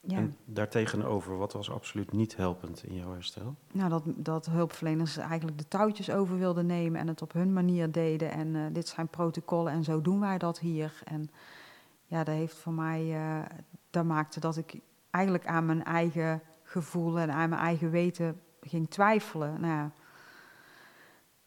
Ja. 0.00 0.16
En 0.16 0.36
daartegenover, 0.44 1.36
wat 1.36 1.52
was 1.52 1.70
absoluut 1.70 2.12
niet 2.12 2.36
helpend 2.36 2.84
in 2.84 2.94
jouw 2.94 3.12
herstel? 3.12 3.54
Nou, 3.72 3.88
dat, 3.88 4.02
dat 4.06 4.46
hulpverleners 4.46 5.16
eigenlijk 5.16 5.58
de 5.58 5.68
touwtjes 5.68 6.10
over 6.10 6.38
wilden 6.38 6.66
nemen 6.66 7.00
en 7.00 7.08
het 7.08 7.22
op 7.22 7.32
hun 7.32 7.52
manier 7.52 7.92
deden. 7.92 8.30
En 8.30 8.54
uh, 8.54 8.66
dit 8.72 8.88
zijn 8.88 9.08
protocollen 9.08 9.72
en 9.72 9.84
zo 9.84 10.02
doen 10.02 10.20
wij 10.20 10.38
dat 10.38 10.58
hier. 10.58 11.00
En 11.04 11.30
ja, 12.06 12.24
dat 12.24 12.34
heeft 12.34 12.56
voor 12.56 12.72
mij, 12.72 13.04
uh, 13.04 13.44
dat 13.90 14.04
maakte 14.04 14.40
dat 14.40 14.56
ik 14.56 14.80
eigenlijk 15.10 15.46
aan 15.46 15.66
mijn 15.66 15.84
eigen 15.84 16.42
gevoel 16.62 17.18
en 17.18 17.30
aan 17.30 17.48
mijn 17.48 17.60
eigen 17.60 17.90
weten 17.90 18.40
ging 18.60 18.90
twijfelen. 18.90 19.60
Nou, 19.60 19.90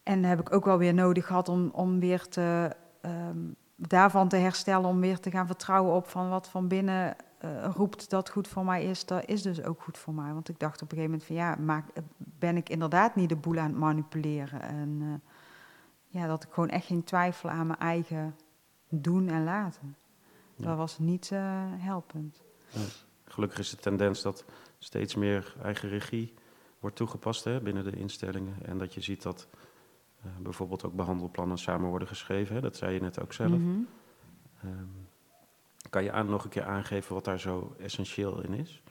en 0.02 0.24
heb 0.24 0.40
ik 0.40 0.52
ook 0.52 0.64
wel 0.64 0.78
weer 0.78 0.94
nodig 0.94 1.26
gehad 1.26 1.48
om, 1.48 1.70
om 1.72 2.00
weer 2.00 2.28
te, 2.28 2.76
um, 3.02 3.56
daarvan 3.76 4.28
te 4.28 4.36
herstellen, 4.36 4.88
om 4.88 5.00
weer 5.00 5.20
te 5.20 5.30
gaan 5.30 5.46
vertrouwen 5.46 5.94
op 5.94 6.08
van 6.08 6.28
wat 6.28 6.48
van 6.48 6.68
binnen 6.68 7.16
uh, 7.44 7.68
roept 7.74 8.10
dat 8.10 8.30
goed 8.30 8.48
voor 8.48 8.64
mij 8.64 8.84
is, 8.84 9.04
dat 9.06 9.26
is 9.26 9.42
dus 9.42 9.62
ook 9.62 9.82
goed 9.82 9.98
voor 9.98 10.14
mij. 10.14 10.32
Want 10.32 10.48
ik 10.48 10.58
dacht 10.58 10.82
op 10.82 10.92
een 10.92 10.96
gegeven 10.98 11.10
moment 11.10 11.26
van 11.26 11.36
ja, 11.36 11.56
maak, 11.56 11.84
ben 12.16 12.56
ik 12.56 12.68
inderdaad 12.68 13.14
niet 13.14 13.28
de 13.28 13.36
boel 13.36 13.58
aan 13.58 13.70
het 13.70 13.78
manipuleren. 13.78 14.62
En 14.62 14.98
uh, 15.00 15.14
ja, 16.06 16.26
dat 16.26 16.44
ik 16.44 16.52
gewoon 16.52 16.68
echt 16.68 16.86
geen 16.86 17.04
twijfel 17.04 17.50
aan 17.50 17.66
mijn 17.66 17.78
eigen 17.78 18.36
doen 18.88 19.28
en 19.28 19.44
laten. 19.44 19.96
Ja. 20.54 20.66
Dat 20.66 20.76
was 20.76 20.98
niet 20.98 21.30
uh, 21.32 21.40
helpend. 21.66 22.42
Gelukkig 23.24 23.58
is 23.58 23.70
de 23.70 23.76
tendens 23.76 24.22
dat 24.22 24.44
steeds 24.78 25.14
meer 25.14 25.54
eigen 25.62 25.88
regie 25.88 26.34
wordt 26.78 26.96
toegepast 26.96 27.44
hè, 27.44 27.60
binnen 27.60 27.84
de 27.84 27.96
instellingen. 27.96 28.54
En 28.62 28.78
dat 28.78 28.94
je 28.94 29.00
ziet 29.00 29.22
dat 29.22 29.48
uh, 30.26 30.32
bijvoorbeeld 30.42 30.84
ook 30.84 30.94
behandelplannen 30.94 31.58
samen 31.58 31.88
worden 31.88 32.08
geschreven. 32.08 32.54
Hè? 32.54 32.60
Dat 32.60 32.76
zei 32.76 32.94
je 32.94 33.00
net 33.00 33.20
ook 33.20 33.32
zelf. 33.32 33.50
Mm 33.50 33.56
-hmm. 33.56 33.88
um, 34.70 35.08
kan 35.90 36.04
je 36.04 36.12
aan, 36.12 36.26
nog 36.26 36.44
een 36.44 36.50
keer 36.50 36.64
aangeven 36.64 37.14
wat 37.14 37.24
daar 37.24 37.40
zo 37.40 37.74
essentieel 37.78 38.42
in 38.42 38.52
is? 38.52 38.82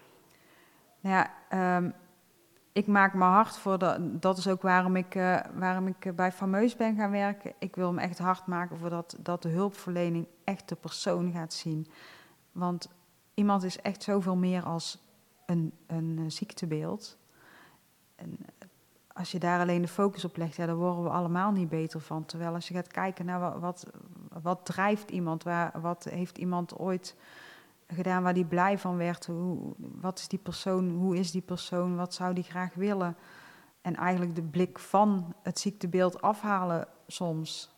Nou 0.99 1.15
ja, 1.15 1.77
um, 1.77 1.93
ik 2.71 2.87
maak 2.87 3.13
me 3.13 3.23
hard 3.23 3.57
voor, 3.57 3.77
de, 3.77 4.17
dat 4.19 4.37
is 4.37 4.47
ook 4.47 4.61
waarom 4.61 4.95
ik, 4.95 5.15
uh, 5.15 5.39
waarom 5.53 5.87
ik 5.87 6.15
bij 6.15 6.31
Fameus 6.31 6.75
ben 6.75 6.95
gaan 6.95 7.11
werken. 7.11 7.53
Ik 7.59 7.75
wil 7.75 7.93
me 7.93 8.01
echt 8.01 8.17
hard 8.17 8.45
maken 8.45 8.77
voor 8.77 8.89
dat, 8.89 9.17
dat 9.19 9.41
de 9.41 9.49
hulpverlening 9.49 10.27
echt 10.43 10.69
de 10.69 10.75
persoon 10.75 11.31
gaat 11.31 11.53
zien. 11.53 11.87
Want 12.51 12.89
iemand 13.33 13.63
is 13.63 13.81
echt 13.81 14.03
zoveel 14.03 14.35
meer 14.35 14.63
als 14.63 14.99
een, 15.45 15.73
een 15.87 16.31
ziektebeeld. 16.31 17.17
En 18.15 18.37
als 19.13 19.32
je 19.32 19.39
daar 19.39 19.60
alleen 19.60 19.82
de 19.82 19.88
focus 19.88 20.26
op 20.26 20.38
legt, 20.38 20.56
ja, 20.56 20.65
dan 20.65 20.76
worden 20.76 21.04
we 21.04 21.10
allemaal 21.10 21.52
niet 21.52 21.69
beter 21.69 22.02
van. 22.02 22.26
Terwijl 22.26 22.54
als 22.54 22.67
je 22.67 22.74
gaat 22.74 22.88
kijken 22.88 23.26
naar 23.26 23.60
wat, 23.60 23.86
wat, 24.41 24.65
drijft 24.65 25.12
iemand, 25.12 25.43
waar, 25.43 25.82
wat 25.82 26.04
heeft 26.04 26.38
iemand 26.38 26.78
ooit 26.78 27.15
gedaan 27.88 28.24
waar 28.24 28.34
die 28.34 28.45
blij 28.45 28.78
van 28.78 28.97
werd, 28.97 29.26
hoe, 29.26 29.74
wat 29.78 30.19
is 30.19 30.28
die 30.28 30.39
persoon, 30.39 30.89
hoe 30.89 31.17
is 31.17 31.32
die 31.32 31.41
persoon, 31.41 31.95
wat 31.95 32.13
zou 32.13 32.34
die 32.34 32.43
graag 32.43 32.74
willen. 32.74 33.17
En 33.82 33.95
eigenlijk 33.95 34.36
de 34.36 34.43
blik 34.43 34.80
van 34.80 35.34
het 35.43 35.60
ziektebeeld 35.60 36.21
afhalen 36.21 36.88
soms. 37.08 37.76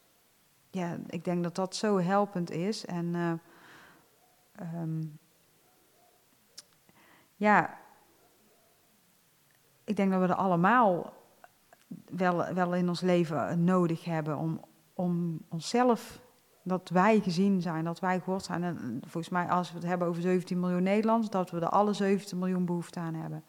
Ja, 0.69 0.98
ik 1.08 1.24
denk 1.24 1.43
dat 1.43 1.56
dat 1.56 1.76
zo 1.76 2.00
helpend 2.00 2.52
is. 2.52 2.86
En 2.86 3.06
uh, 3.06 3.34
um, 4.82 5.19
ja, 7.36 7.78
ik 9.84 9.96
denk 9.96 10.12
dat 10.12 10.22
we 10.22 10.28
er 10.28 10.36
allemaal 10.36 11.13
wel, 12.06 12.53
wel 12.53 12.75
in 12.75 12.89
ons 12.89 13.01
leven 13.01 13.63
nodig 13.63 14.03
hebben 14.06 14.38
om, 14.38 14.60
om 14.93 15.39
onszelf, 15.49 16.21
dat 16.63 16.89
wij 16.89 17.19
gezien 17.19 17.62
zijn, 17.62 17.84
dat 17.84 17.99
wij 17.99 18.19
gehoord 18.19 18.43
zijn. 18.43 18.63
En 18.63 18.99
volgens 19.01 19.29
mij, 19.29 19.47
als 19.47 19.69
we 19.71 19.77
het 19.77 19.88
hebben 19.88 20.08
over 20.08 20.21
17 20.21 20.60
miljoen 20.60 20.84
Nederlanders, 20.84 21.32
dat 21.32 21.51
we 21.51 21.60
er 21.60 21.69
alle 21.69 21.93
17 21.93 22.39
miljoen 22.39 22.65
behoefte 22.65 22.99
aan 22.99 23.13
hebben. 23.13 23.43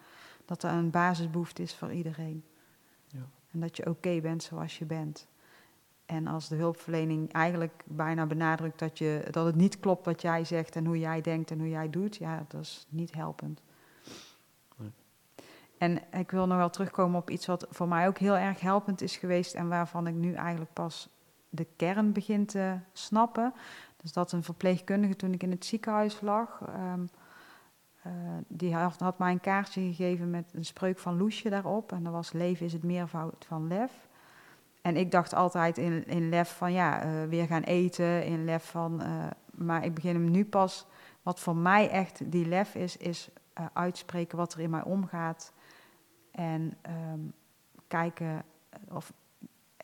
Dat 0.45 0.63
er 0.63 0.71
een 0.71 0.91
basisbehoefte 0.91 1.63
is 1.63 1.75
voor 1.75 1.93
iedereen. 1.93 2.45
Ja. 3.07 3.27
En 3.51 3.61
dat 3.61 3.77
je 3.77 3.89
oké 3.89 4.21
bent 4.21 4.43
zoals 4.43 4.79
je 4.79 4.85
bent. 4.85 5.27
En 6.07 6.27
als 6.27 6.49
de 6.49 6.57
hulpverlening 6.57 7.33
eigenlijk 7.33 7.83
bijna 7.87 8.27
benadrukt 8.27 8.79
dat, 8.79 8.99
je, 8.99 9.27
dat 9.31 9.47
het 9.47 9.55
niet 9.55 9.81
klopt 9.81 10.05
wat 10.05 10.23
jij 10.23 10.45
zegt 10.45 10.77
en 10.77 10.87
hoe 10.87 10.99
jij 10.99 11.21
denkt 11.21 11.51
en 11.51 11.59
hoe 11.59 11.69
jij 11.69 11.91
doet, 11.91 12.17
ja, 12.17 12.45
dat 12.49 12.61
is 12.61 12.87
niet 12.89 13.15
helpend. 13.15 13.63
En 15.85 15.99
ik 16.21 16.31
wil 16.31 16.47
nog 16.47 16.57
wel 16.57 16.71
terugkomen 16.71 17.21
op 17.21 17.31
iets 17.31 17.47
wat 17.47 17.67
voor 17.71 17.89
mij 17.89 18.07
ook 18.07 18.19
heel 18.19 18.37
erg 18.37 18.61
helpend 18.61 19.03
is 19.03 19.17
geweest 19.17 19.55
en 19.55 19.69
waarvan 19.69 20.07
ik 20.07 20.15
nu 20.15 20.35
eigenlijk 20.35 20.73
pas 20.73 21.09
de 21.49 21.67
kern 21.77 22.13
begin 22.13 22.47
te 22.47 22.79
snappen. 22.93 23.55
Dus 23.97 24.13
dat 24.13 24.33
een 24.33 24.43
verpleegkundige 24.43 25.17
toen 25.17 25.33
ik 25.33 25.43
in 25.43 25.51
het 25.51 25.65
ziekenhuis 25.65 26.21
lag, 26.21 26.61
um, 26.93 27.09
uh, 28.07 28.13
die 28.49 28.75
had, 28.75 29.19
mij 29.19 29.33
een 29.33 29.41
kaartje 29.41 29.81
gegeven 29.81 30.31
met 30.31 30.51
een 30.55 30.65
spreuk 30.65 30.99
van 30.99 31.17
Loesje 31.17 31.51
daarop. 31.51 31.93
En 31.93 32.03
dat 32.03 32.13
was 32.13 32.33
leven 32.33 32.67
is 32.67 32.73
het 32.73 32.85
meervoud 32.85 33.45
van 33.45 33.67
lef. 33.67 34.09
En 34.83 34.97
ik 34.97 35.11
dacht 35.11 35.35
altijd 35.35 35.79
in, 35.79 36.07
in 36.07 36.29
lef 36.29 36.57
van 36.57 36.73
ja, 36.73 37.07
uh, 37.07 37.29
weer 37.29 37.47
gaan 37.47 37.63
eten, 37.63 38.25
in 38.25 38.45
lef 38.45 38.71
van... 38.71 39.03
Uh, 39.03 39.27
maar 39.51 39.85
ik 39.85 39.95
begin 39.95 40.15
hem 40.15 40.31
nu 40.31 40.45
pas, 40.45 40.87
wat 41.23 41.41
voor 41.41 41.57
mij 41.57 41.91
echt 41.91 42.33
die 42.33 42.49
lef 42.49 42.75
is, 42.75 42.97
is 42.97 43.29
uitspreken 43.73 44.39
wat 44.39 44.53
er 44.53 44.61
in 44.61 44.71
mij 44.71 44.83
omgaat 44.83 45.53
en 46.35 46.77
um, 47.13 47.33
kijken 47.89 48.43
of 48.89 49.13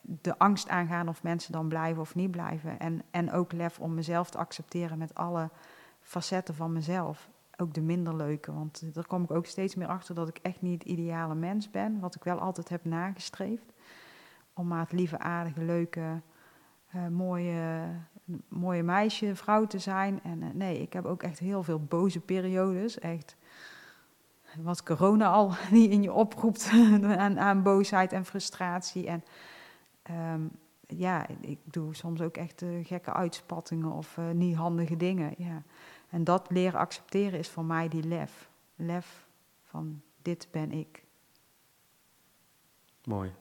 de 0.01 0.37
angst 0.37 0.69
aangaan 0.69 1.07
of 1.07 1.23
mensen 1.23 1.51
dan 1.51 1.67
blijven 1.67 2.01
of 2.01 2.15
niet 2.15 2.31
blijven. 2.31 2.79
En, 2.79 3.01
en 3.11 3.31
ook 3.31 3.51
lef 3.51 3.79
om 3.79 3.93
mezelf 3.93 4.29
te 4.29 4.37
accepteren 4.37 4.97
met 4.97 5.15
alle 5.15 5.49
facetten 6.01 6.55
van 6.55 6.73
mezelf. 6.73 7.29
Ook 7.57 7.73
de 7.73 7.81
minder 7.81 8.15
leuke, 8.15 8.53
want 8.53 8.93
daar 8.93 9.07
kom 9.07 9.23
ik 9.23 9.31
ook 9.31 9.45
steeds 9.45 9.75
meer 9.75 9.87
achter 9.87 10.15
dat 10.15 10.27
ik 10.27 10.37
echt 10.41 10.61
niet 10.61 10.83
het 10.83 10.91
ideale 10.91 11.35
mens 11.35 11.71
ben. 11.71 11.99
Wat 11.99 12.15
ik 12.15 12.23
wel 12.23 12.39
altijd 12.39 12.69
heb 12.69 12.85
nagestreefd. 12.85 13.73
Om 14.53 14.67
maar 14.67 14.79
het 14.79 14.91
lieve, 14.91 15.19
aardige, 15.19 15.63
leuke, 15.63 16.21
uh, 16.95 17.07
mooie, 17.07 17.87
mooie 18.47 18.83
meisje, 18.83 19.35
vrouw 19.35 19.67
te 19.67 19.79
zijn. 19.79 20.19
En 20.23 20.41
uh, 20.41 20.49
nee, 20.53 20.81
ik 20.81 20.93
heb 20.93 21.05
ook 21.05 21.23
echt 21.23 21.39
heel 21.39 21.63
veel 21.63 21.79
boze 21.79 22.19
periodes. 22.19 22.99
Echt 22.99 23.35
wat 24.57 24.83
corona 24.83 25.31
al 25.31 25.53
niet 25.71 25.91
in 25.91 26.01
je 26.01 26.13
oproept 26.13 26.69
aan, 27.17 27.39
aan, 27.39 27.63
boosheid 27.63 28.13
en 28.13 28.25
frustratie. 28.25 29.07
En 29.07 29.23
um, 30.33 30.51
ja, 30.87 31.27
ik 31.41 31.59
doe 31.63 31.95
soms 31.95 32.21
ook 32.21 32.37
echt 32.37 32.61
uh, 32.61 32.85
gekke 32.85 33.13
uitspattingen 33.13 33.91
of 33.91 34.17
uh, 34.17 34.29
niet 34.29 34.55
handige 34.55 34.97
dingen. 34.97 35.33
Ja. 35.37 35.63
En 36.09 36.23
dat 36.23 36.49
leren 36.49 36.79
accepteren 36.79 37.39
is 37.39 37.49
voor 37.49 37.65
mij 37.65 37.87
die 37.87 38.03
lef. 38.03 38.49
Lef 38.75 39.27
van 39.63 40.01
dit 40.21 40.47
ben 40.51 40.71
ik. 40.71 41.03
Mooi. 43.03 43.31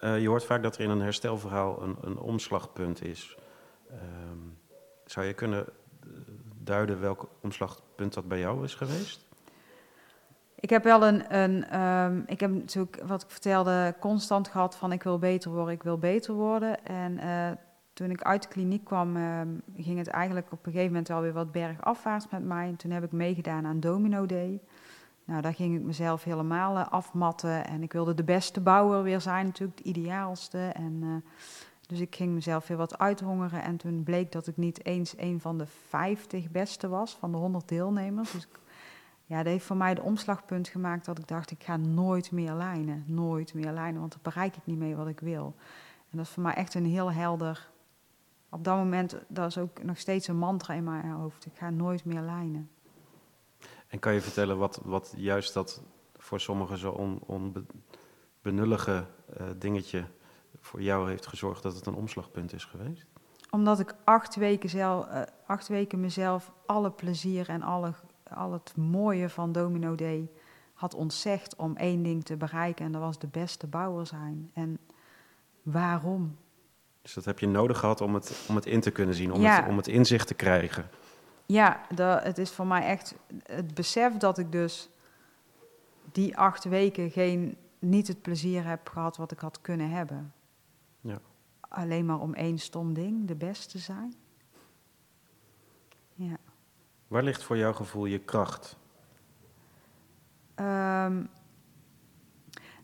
Uh, 0.00 0.20
je 0.20 0.28
hoort 0.28 0.44
vaak 0.44 0.62
dat 0.62 0.76
er 0.76 0.80
in 0.80 0.90
een 0.90 1.00
herstelverhaal 1.00 1.82
een, 1.82 1.96
een 2.00 2.18
omslagpunt 2.18 3.02
is. 3.02 3.38
Um, 3.92 4.58
zou 5.04 5.26
je 5.26 5.34
kunnen 5.34 5.66
duiden 6.58 7.00
welk 7.00 7.28
omslagpunt 7.40 8.14
dat 8.14 8.28
bij 8.28 8.38
jou 8.38 8.64
is 8.64 8.74
geweest? 8.74 9.26
Ik 10.60 10.70
heb 10.70 10.84
wel 10.84 11.06
een, 11.06 11.36
een 11.36 11.80
um, 11.80 12.24
ik 12.26 12.40
heb 12.40 12.50
natuurlijk, 12.50 13.02
wat 13.06 13.22
ik 13.22 13.30
vertelde, 13.30 13.94
constant 14.00 14.48
gehad 14.48 14.76
van 14.76 14.92
ik 14.92 15.02
wil 15.02 15.18
beter 15.18 15.50
worden, 15.50 15.74
ik 15.74 15.82
wil 15.82 15.98
beter 15.98 16.34
worden. 16.34 16.84
En 16.84 17.12
uh, 17.12 17.50
toen 17.92 18.10
ik 18.10 18.22
uit 18.22 18.42
de 18.42 18.48
kliniek 18.48 18.84
kwam, 18.84 19.16
uh, 19.16 19.40
ging 19.76 19.98
het 19.98 20.08
eigenlijk 20.08 20.46
op 20.52 20.66
een 20.66 20.72
gegeven 20.72 20.86
moment 20.86 21.08
wel 21.08 21.20
weer 21.20 21.32
wat 21.32 21.52
bergafwaarts 21.52 22.26
met 22.30 22.44
mij. 22.44 22.68
En 22.68 22.76
toen 22.76 22.90
heb 22.90 23.04
ik 23.04 23.12
meegedaan 23.12 23.66
aan 23.66 23.80
Domino 23.80 24.26
Day. 24.26 24.60
Nou, 25.24 25.42
daar 25.42 25.54
ging 25.54 25.76
ik 25.76 25.82
mezelf 25.82 26.24
helemaal 26.24 26.76
uh, 26.76 26.88
afmatten. 26.88 27.66
En 27.66 27.82
ik 27.82 27.92
wilde 27.92 28.14
de 28.14 28.24
beste 28.24 28.60
bouwer 28.60 29.02
weer 29.02 29.20
zijn, 29.20 29.46
natuurlijk, 29.46 29.78
de 29.78 29.88
ideaalste. 29.88 30.58
En, 30.58 31.00
uh, 31.02 31.14
dus 31.86 32.00
ik 32.00 32.14
ging 32.14 32.32
mezelf 32.32 32.66
weer 32.66 32.76
wat 32.76 32.98
uithongeren. 32.98 33.62
En 33.62 33.76
toen 33.76 34.02
bleek 34.02 34.32
dat 34.32 34.46
ik 34.46 34.56
niet 34.56 34.84
eens 34.84 35.14
een 35.16 35.40
van 35.40 35.58
de 35.58 35.66
50 35.66 36.50
beste 36.50 36.88
was 36.88 37.16
van 37.16 37.30
de 37.30 37.36
100 37.36 37.68
deelnemers. 37.68 38.32
Dus 38.32 38.42
ik 38.42 38.58
ja, 39.26 39.36
dat 39.36 39.46
heeft 39.46 39.64
voor 39.64 39.76
mij 39.76 39.94
de 39.94 40.02
omslagpunt 40.02 40.68
gemaakt 40.68 41.04
dat 41.04 41.18
ik 41.18 41.28
dacht, 41.28 41.50
ik 41.50 41.64
ga 41.64 41.76
nooit 41.76 42.32
meer 42.32 42.52
lijnen. 42.52 43.04
Nooit 43.06 43.54
meer 43.54 43.72
lijnen, 43.72 44.00
want 44.00 44.12
dan 44.12 44.20
bereik 44.22 44.56
ik 44.56 44.66
niet 44.66 44.78
mee 44.78 44.96
wat 44.96 45.08
ik 45.08 45.20
wil. 45.20 45.54
En 46.10 46.16
dat 46.16 46.26
is 46.26 46.32
voor 46.32 46.42
mij 46.42 46.54
echt 46.54 46.74
een 46.74 46.86
heel 46.86 47.12
helder... 47.12 47.68
Op 48.48 48.64
dat 48.64 48.76
moment, 48.76 49.16
dat 49.28 49.48
is 49.48 49.58
ook 49.58 49.82
nog 49.82 49.98
steeds 49.98 50.28
een 50.28 50.38
mantra 50.38 50.74
in 50.74 50.84
mijn 50.84 51.10
hoofd. 51.10 51.46
Ik 51.46 51.56
ga 51.56 51.70
nooit 51.70 52.04
meer 52.04 52.20
lijnen. 52.20 52.70
En 53.88 53.98
kan 53.98 54.14
je 54.14 54.20
vertellen 54.20 54.58
wat, 54.58 54.80
wat 54.84 55.14
juist 55.16 55.54
dat 55.54 55.82
voor 56.16 56.40
sommigen 56.40 56.78
zo 56.78 57.18
onbenullige 58.42 59.06
on, 59.28 59.40
uh, 59.40 59.46
dingetje 59.58 60.04
voor 60.60 60.82
jou 60.82 61.08
heeft 61.08 61.26
gezorgd 61.26 61.62
dat 61.62 61.74
het 61.74 61.86
een 61.86 61.94
omslagpunt 61.94 62.52
is 62.52 62.64
geweest? 62.64 63.06
Omdat 63.50 63.78
ik 63.78 63.94
acht 64.04 64.34
weken, 64.34 64.68
zelf, 64.68 65.06
uh, 65.06 65.22
acht 65.46 65.68
weken 65.68 66.00
mezelf 66.00 66.52
alle 66.66 66.90
plezier 66.90 67.48
en 67.48 67.62
alle 67.62 67.94
al 68.34 68.52
het 68.52 68.76
mooie 68.76 69.28
van 69.28 69.52
Domino 69.52 69.94
Day 69.94 70.30
had 70.74 70.94
ontzegd 70.94 71.56
om 71.56 71.76
één 71.76 72.02
ding 72.02 72.24
te 72.24 72.36
bereiken. 72.36 72.84
En 72.84 72.92
dat 72.92 73.00
was 73.00 73.18
de 73.18 73.26
beste 73.26 73.66
bouwer 73.66 74.06
zijn. 74.06 74.50
En 74.52 74.78
waarom? 75.62 76.36
Dus 77.02 77.14
dat 77.14 77.24
heb 77.24 77.38
je 77.38 77.46
nodig 77.48 77.78
gehad 77.78 78.00
om 78.00 78.14
het, 78.14 78.44
om 78.48 78.54
het 78.54 78.66
in 78.66 78.80
te 78.80 78.90
kunnen 78.90 79.14
zien, 79.14 79.32
om, 79.32 79.44
het, 79.44 79.68
om 79.68 79.76
het 79.76 79.88
inzicht 79.88 80.26
te 80.26 80.34
krijgen. 80.34 80.88
Ja, 81.46 81.80
de, 81.94 82.02
het 82.22 82.38
is 82.38 82.50
voor 82.50 82.66
mij 82.66 82.82
echt 82.82 83.14
het 83.42 83.74
besef 83.74 84.16
dat 84.16 84.38
ik 84.38 84.52
dus 84.52 84.90
die 86.12 86.36
acht 86.36 86.64
weken 86.64 87.10
geen, 87.10 87.56
niet 87.78 88.08
het 88.08 88.22
plezier 88.22 88.64
heb 88.64 88.88
gehad 88.88 89.16
wat 89.16 89.32
ik 89.32 89.38
had 89.38 89.60
kunnen 89.60 89.90
hebben. 89.90 90.32
Ja. 91.00 91.18
Alleen 91.60 92.06
maar 92.06 92.20
om 92.20 92.34
één 92.34 92.58
stom 92.58 92.94
ding, 92.94 93.26
de 93.26 93.34
beste 93.34 93.78
zijn. 93.78 94.14
Ja. 96.14 96.36
Waar 97.08 97.22
ligt 97.22 97.42
voor 97.42 97.56
jouw 97.56 97.72
gevoel 97.72 98.04
je 98.04 98.18
kracht? 98.18 98.76
Um, 100.56 101.28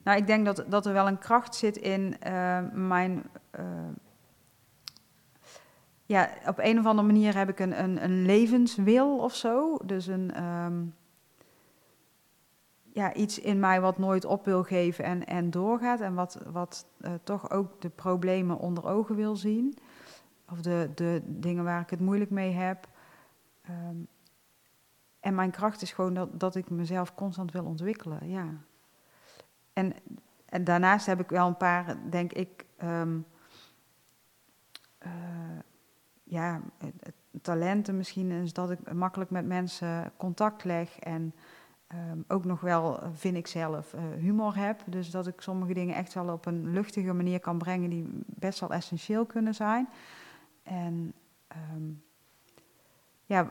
nou, 0.03 0.19
ik 0.19 0.27
denk 0.27 0.45
dat, 0.45 0.65
dat 0.69 0.87
er 0.87 0.93
wel 0.93 1.07
een 1.07 1.19
kracht 1.19 1.55
zit 1.55 1.77
in 1.77 2.17
uh, 2.27 2.59
mijn. 2.73 3.23
Uh, 3.59 3.65
ja, 6.07 6.31
op 6.47 6.59
een 6.59 6.79
of 6.79 6.87
andere 6.87 7.07
manier 7.07 7.37
heb 7.37 7.49
ik 7.49 7.59
een, 7.59 7.83
een, 7.83 8.05
een 8.05 8.25
levenswil 8.25 9.19
of 9.19 9.35
zo. 9.35 9.79
Dus 9.85 10.07
een. 10.07 10.33
Ja, 12.95 13.15
iets 13.15 13.39
in 13.39 13.61
mij 13.61 13.81
wat 13.81 13.99
nooit 13.99 14.25
op 14.25 14.45
wil 14.45 14.63
geven 14.63 15.05
en, 15.05 15.25
en 15.25 15.51
doorgaat. 15.51 16.01
En 16.01 16.15
wat, 16.15 16.39
wat 16.53 16.87
uh, 17.01 17.13
toch 17.23 17.51
ook 17.51 17.81
de 17.81 17.89
problemen 17.89 18.59
onder 18.59 18.87
ogen 18.87 19.17
wil 19.17 19.37
zien. 19.37 19.75
Of 20.51 20.61
de, 20.61 20.91
de 20.95 21.23
dingen 21.25 21.65
waar 21.65 21.81
ik 21.81 21.91
het 21.91 22.01
moeilijk 22.01 22.31
mee 22.31 22.53
heb. 22.53 22.89
Um, 23.71 24.09
en 25.23 25.35
mijn 25.35 25.51
kracht 25.51 25.83
is 25.83 25.93
gewoon 25.93 26.15
dat, 26.15 26.41
dat 26.41 26.55
ik 26.55 26.71
mezelf 26.71 27.15
constant 27.15 27.53
wil 27.53 27.65
ontwikkelen, 27.65 28.29
ja. 28.29 28.49
En, 29.73 29.95
en 30.45 30.65
daarnaast 30.65 31.07
heb 31.07 31.21
ik 31.21 31.29
wel 31.29 31.47
een 31.47 31.57
paar, 31.57 31.97
denk 32.11 32.33
ik, 32.33 32.67
um, 32.83 33.27
uh, 35.07 35.11
ja, 36.23 36.61
talenten 37.43 37.97
misschien, 37.97 38.31
is 38.31 38.53
dat 38.53 38.71
ik 38.71 38.93
makkelijk 38.93 39.31
met 39.31 39.47
mensen 39.47 40.13
contact 40.17 40.65
leg 40.65 40.99
en 40.99 41.35
ehm, 41.87 42.19
ook 42.29 42.45
nog 42.45 42.61
wel, 42.61 43.03
eh, 43.03 43.09
vind 43.13 43.37
ik 43.37 43.47
zelf, 43.47 43.95
eh, 43.95 44.03
humor 44.19 44.57
heb. 44.57 44.83
Dus 44.87 45.11
dat 45.11 45.27
ik 45.27 45.41
sommige 45.41 45.75
dingen 45.75 45.95
echt 45.95 46.15
wel 46.15 46.29
op 46.29 46.47
een 46.47 46.73
luchtige 46.73 47.13
manier 47.13 47.41
kan 47.41 47.59
brengen 47.59 47.91
die 47.91 48.09
best 48.27 48.61
wel 48.61 48.73
essentieel 48.73 49.27
kunnen 49.27 49.55
zijn. 49.55 49.89
En 50.63 51.13
ehm, 51.47 51.91
ja, 53.33 53.51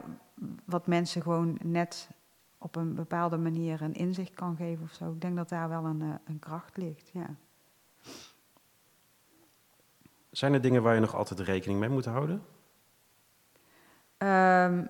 wat 0.65 0.87
mensen 0.87 1.21
gewoon 1.21 1.57
net 1.63 2.09
op 2.57 2.75
een 2.75 2.95
bepaalde 2.95 3.37
manier 3.37 3.81
een 3.81 3.93
inzicht 3.93 4.33
kan 4.33 4.55
geven 4.55 4.83
of 4.83 4.91
zo. 4.91 5.11
Ik 5.11 5.21
denk 5.21 5.35
dat 5.35 5.49
daar 5.49 5.69
wel 5.69 5.85
een, 5.85 6.01
eh, 6.01 6.07
een 6.25 6.39
kracht 6.39 6.77
ligt, 6.77 7.09
ja. 7.13 7.35
Zijn 10.31 10.53
er 10.53 10.61
dingen 10.61 10.83
waar 10.83 10.93
je 10.93 10.99
nog 10.99 11.15
altijd 11.15 11.39
rekening 11.39 11.79
mee 11.79 11.89
moet 11.89 12.05
houden? 12.05 12.43
Ehm, 14.17 14.85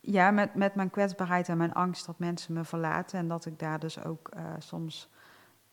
ja, 0.00 0.30
met, 0.30 0.54
met 0.54 0.74
mijn 0.74 0.90
kwetsbaarheid 0.90 1.48
en 1.48 1.56
mijn 1.56 1.74
angst 1.74 2.06
dat 2.06 2.18
mensen 2.18 2.54
me 2.54 2.64
verlaten. 2.64 3.18
En 3.18 3.28
dat 3.28 3.46
ik 3.46 3.58
daar 3.58 3.78
dus 3.78 4.04
ook 4.04 4.28
eh, 4.28 4.54
soms 4.58 5.10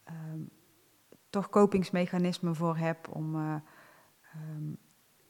ehm, 0.03 0.39
toch 1.29 1.49
kopingsmechanismen 1.49 2.55
voor 2.55 2.77
heb 2.77 3.15
om 3.15 3.35
eh, 3.35 3.55
ehm, 4.33 4.73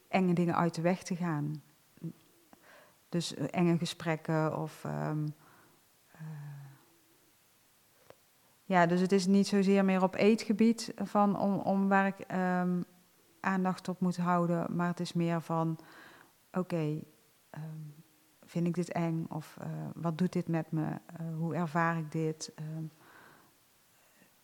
enge 0.07 0.33
dingen 0.33 0.55
uit 0.55 0.75
de 0.75 0.81
weg 0.81 1.03
te 1.03 1.15
gaan. 1.15 1.61
Dus 3.13 3.35
eh, 3.35 3.45
enge 3.51 3.77
gesprekken 3.77 4.57
of. 4.57 4.85
ja, 8.65 8.85
dus 8.85 9.01
het 9.01 9.11
is 9.11 9.25
niet 9.25 9.47
zozeer 9.47 9.85
meer 9.85 10.03
op 10.03 10.15
eetgebied 10.15 10.93
van 10.95 11.39
om, 11.39 11.59
om 11.59 11.87
waar 11.87 12.07
ik 12.07 12.25
aandacht 13.39 13.87
op 13.87 13.99
moet 13.99 14.17
houden, 14.17 14.75
maar 14.75 14.87
het 14.87 14.99
is 14.99 15.13
meer 15.13 15.41
van: 15.41 15.79
oké, 16.51 16.99
Ehm, 17.53 17.81
vind 18.41 18.67
ik 18.67 18.73
dit 18.73 18.91
eng? 18.91 19.25
Of 19.29 19.57
uh, 19.61 19.67
wat 19.95 20.17
doet 20.17 20.33
dit 20.33 20.47
met 20.47 20.71
me? 20.71 20.99
Hoe 21.37 21.55
ervaar 21.55 21.97
ik 21.97 22.11
dit? 22.11 22.53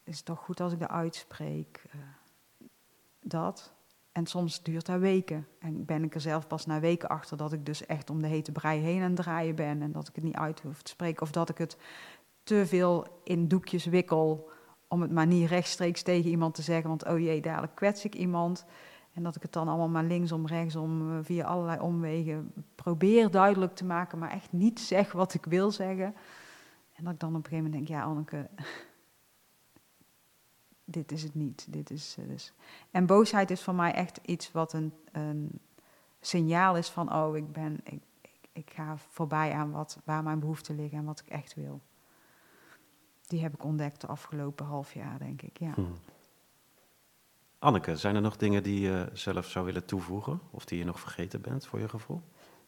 Is 0.03 0.17
het 0.17 0.25
toch 0.25 0.39
goed 0.39 0.59
als 0.59 0.73
ik 0.73 0.79
dat 0.79 0.89
uitspreek? 0.89 1.83
Eh, 1.91 1.99
dat. 3.19 3.73
En 4.19 4.25
soms 4.25 4.63
duurt 4.63 4.85
dat 4.85 4.99
weken. 4.99 5.47
En 5.59 5.85
ben 5.85 6.03
ik 6.03 6.15
er 6.15 6.21
zelf 6.21 6.47
pas 6.47 6.65
na 6.65 6.79
weken 6.79 7.09
achter 7.09 7.37
dat 7.37 7.53
ik 7.53 7.65
dus 7.65 7.85
echt 7.85 8.09
om 8.09 8.21
de 8.21 8.27
hete 8.27 8.51
brei 8.51 8.79
heen 8.79 9.01
aan 9.01 9.11
het 9.11 9.15
draaien 9.15 9.55
ben. 9.55 9.81
En 9.81 9.91
dat 9.91 10.07
ik 10.07 10.15
het 10.15 10.23
niet 10.23 10.35
uit 10.35 10.61
hoef 10.61 10.81
te 10.81 10.91
spreken. 10.91 11.21
Of 11.21 11.31
dat 11.31 11.49
ik 11.49 11.57
het 11.57 11.77
te 12.43 12.65
veel 12.65 13.07
in 13.23 13.47
doekjes 13.47 13.85
wikkel 13.85 14.49
om 14.87 15.01
het 15.01 15.11
maar 15.11 15.27
niet 15.27 15.49
rechtstreeks 15.49 16.01
tegen 16.01 16.29
iemand 16.29 16.55
te 16.55 16.61
zeggen. 16.61 16.89
Want 16.89 17.07
oh 17.07 17.19
jee, 17.19 17.41
dadelijk 17.41 17.75
kwets 17.75 18.05
ik 18.05 18.15
iemand. 18.15 18.65
En 19.13 19.23
dat 19.23 19.35
ik 19.35 19.41
het 19.41 19.53
dan 19.53 19.67
allemaal 19.67 19.89
maar 19.89 20.03
linksom, 20.03 20.47
rechtsom, 20.47 21.11
eh, 21.11 21.17
via 21.21 21.45
allerlei 21.45 21.79
omwegen 21.79 22.53
probeer 22.75 23.31
duidelijk 23.31 23.75
te 23.75 23.85
maken, 23.85 24.17
maar 24.17 24.31
echt 24.31 24.51
niet 24.51 24.79
zeg 24.79 25.11
wat 25.11 25.33
ik 25.33 25.45
wil 25.45 25.71
zeggen. 25.71 26.15
En 26.93 27.03
dat 27.03 27.13
ik 27.13 27.19
dan 27.19 27.29
op 27.29 27.35
een 27.35 27.43
gegeven 27.43 27.63
moment 27.63 27.87
denk, 27.87 27.99
ja 27.99 28.05
Anneke, 28.05 28.49
dit 30.91 31.11
is 31.11 31.23
het 31.23 31.35
niet. 31.35 31.65
Dit 31.69 31.89
is, 31.89 32.15
uh, 32.19 32.27
dus. 32.27 32.53
En 32.91 33.05
boosheid 33.05 33.51
is 33.51 33.63
voor 33.63 33.75
mij 33.75 33.93
echt 33.93 34.19
iets 34.25 34.51
wat 34.51 34.73
een, 34.73 34.93
een 35.11 35.59
signaal 36.19 36.77
is 36.77 36.89
van, 36.89 37.13
oh, 37.13 37.37
ik, 37.37 37.51
ben, 37.51 37.79
ik, 37.83 38.01
ik, 38.21 38.49
ik, 38.53 38.71
ga 38.75 38.97
voorbij 38.97 39.53
aan 39.53 39.71
wat, 39.71 39.97
waar 40.03 40.23
mijn 40.23 40.39
behoeften 40.39 40.75
liggen 40.75 40.97
en 40.97 41.05
wat 41.05 41.19
ik 41.19 41.27
echt 41.27 41.53
wil. 41.53 41.81
Die 43.27 43.41
heb 43.41 43.53
ik 43.53 43.63
ontdekt 43.63 44.01
de 44.01 44.07
afgelopen 44.07 44.65
half 44.65 44.93
jaar, 44.93 45.19
denk 45.19 45.41
ik, 45.41 45.59
ja. 45.59 45.73
Hmm. 45.73 45.93
Anneke, 47.59 47.95
zijn 47.95 48.15
er 48.15 48.21
nog 48.21 48.37
dingen 48.37 48.63
die 48.63 48.79
je 48.79 49.09
zelf 49.13 49.45
zou 49.45 49.65
willen 49.65 49.85
toevoegen? 49.85 50.39
Of 50.51 50.65
die 50.65 50.77
je 50.77 50.85
nog 50.85 50.99
vergeten 50.99 51.41
bent, 51.41 51.65
voor 51.65 51.79
je 51.79 51.89
gevoel? 51.89 52.21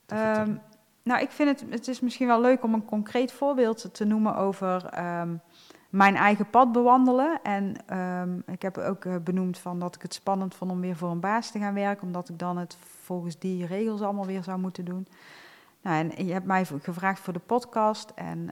Um, 0.08 0.62
nou, 1.04 1.22
ik 1.22 1.32
vind 1.32 1.60
het, 1.60 1.72
het 1.72 1.88
is 1.88 2.00
misschien 2.00 2.28
wel 2.28 2.42
leuk 2.42 2.64
om 2.64 2.74
een 2.74 2.86
concreet 2.86 3.32
voorbeeld 3.32 3.94
te 3.94 4.06
noemen 4.06 4.36
over 4.36 5.00
um, 5.20 5.42
mijn 5.92 6.16
eigen 6.16 6.50
pad 6.50 6.72
bewandelen. 6.72 7.40
En 7.44 7.98
um, 7.98 8.44
ik 8.46 8.62
heb 8.62 8.78
ook 8.78 9.06
uh, 9.06 9.16
benoemd 9.24 9.58
van 9.58 9.80
dat 9.80 9.96
ik 9.96 10.02
het 10.02 10.14
spannend 10.14 10.56
vond 10.56 10.72
om 10.72 10.82
weer 10.82 10.96
voor 10.96 11.10
een 11.10 11.20
baas 11.20 11.52
te 11.52 11.60
gaan 11.60 11.74
werken, 11.74 12.08
omdat 12.08 12.30
ik 12.30 12.40
dan 12.40 12.58
het 12.58 12.78
volgens 12.82 13.40
die 13.40 13.66
regels 13.66 14.02
allemaal 14.02 14.26
weer 14.26 14.44
zou 14.44 14.60
moeten 14.60 14.86
doen. 14.86 15.08
Nou, 15.82 16.10
en 16.10 16.26
je 16.26 16.34
hebt 16.34 16.46
mij 16.46 16.66
gevraagd 16.66 17.20
voor 17.20 17.34
de 17.34 17.40
podcast 17.40 18.12
en 18.16 18.50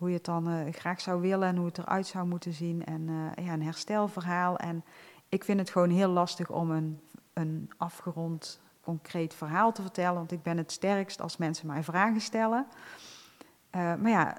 hoe 0.00 0.08
je 0.08 0.14
het 0.14 0.24
dan 0.24 0.48
uh, 0.48 0.72
graag 0.72 1.00
zou 1.00 1.20
willen 1.20 1.48
en 1.48 1.56
hoe 1.56 1.66
het 1.66 1.78
eruit 1.78 2.06
zou 2.06 2.26
moeten 2.26 2.52
zien. 2.52 2.84
En 2.84 3.08
uh, 3.08 3.46
ja, 3.46 3.52
een 3.52 3.62
herstelverhaal. 3.62 4.56
En 4.56 4.84
ik 5.28 5.44
vind 5.44 5.58
het 5.58 5.70
gewoon 5.70 5.90
heel 5.90 6.08
lastig 6.08 6.50
om 6.50 6.70
een, 6.70 7.00
een 7.32 7.70
afgerond, 7.76 8.60
concreet 8.80 9.34
verhaal 9.34 9.72
te 9.72 9.82
vertellen. 9.82 10.14
Want 10.14 10.32
ik 10.32 10.42
ben 10.42 10.56
het 10.56 10.72
sterkst 10.72 11.20
als 11.20 11.36
mensen 11.36 11.66
mij 11.66 11.82
vragen 11.82 12.20
stellen. 12.20 12.66
Maar 13.70 14.08
ja, 14.08 14.36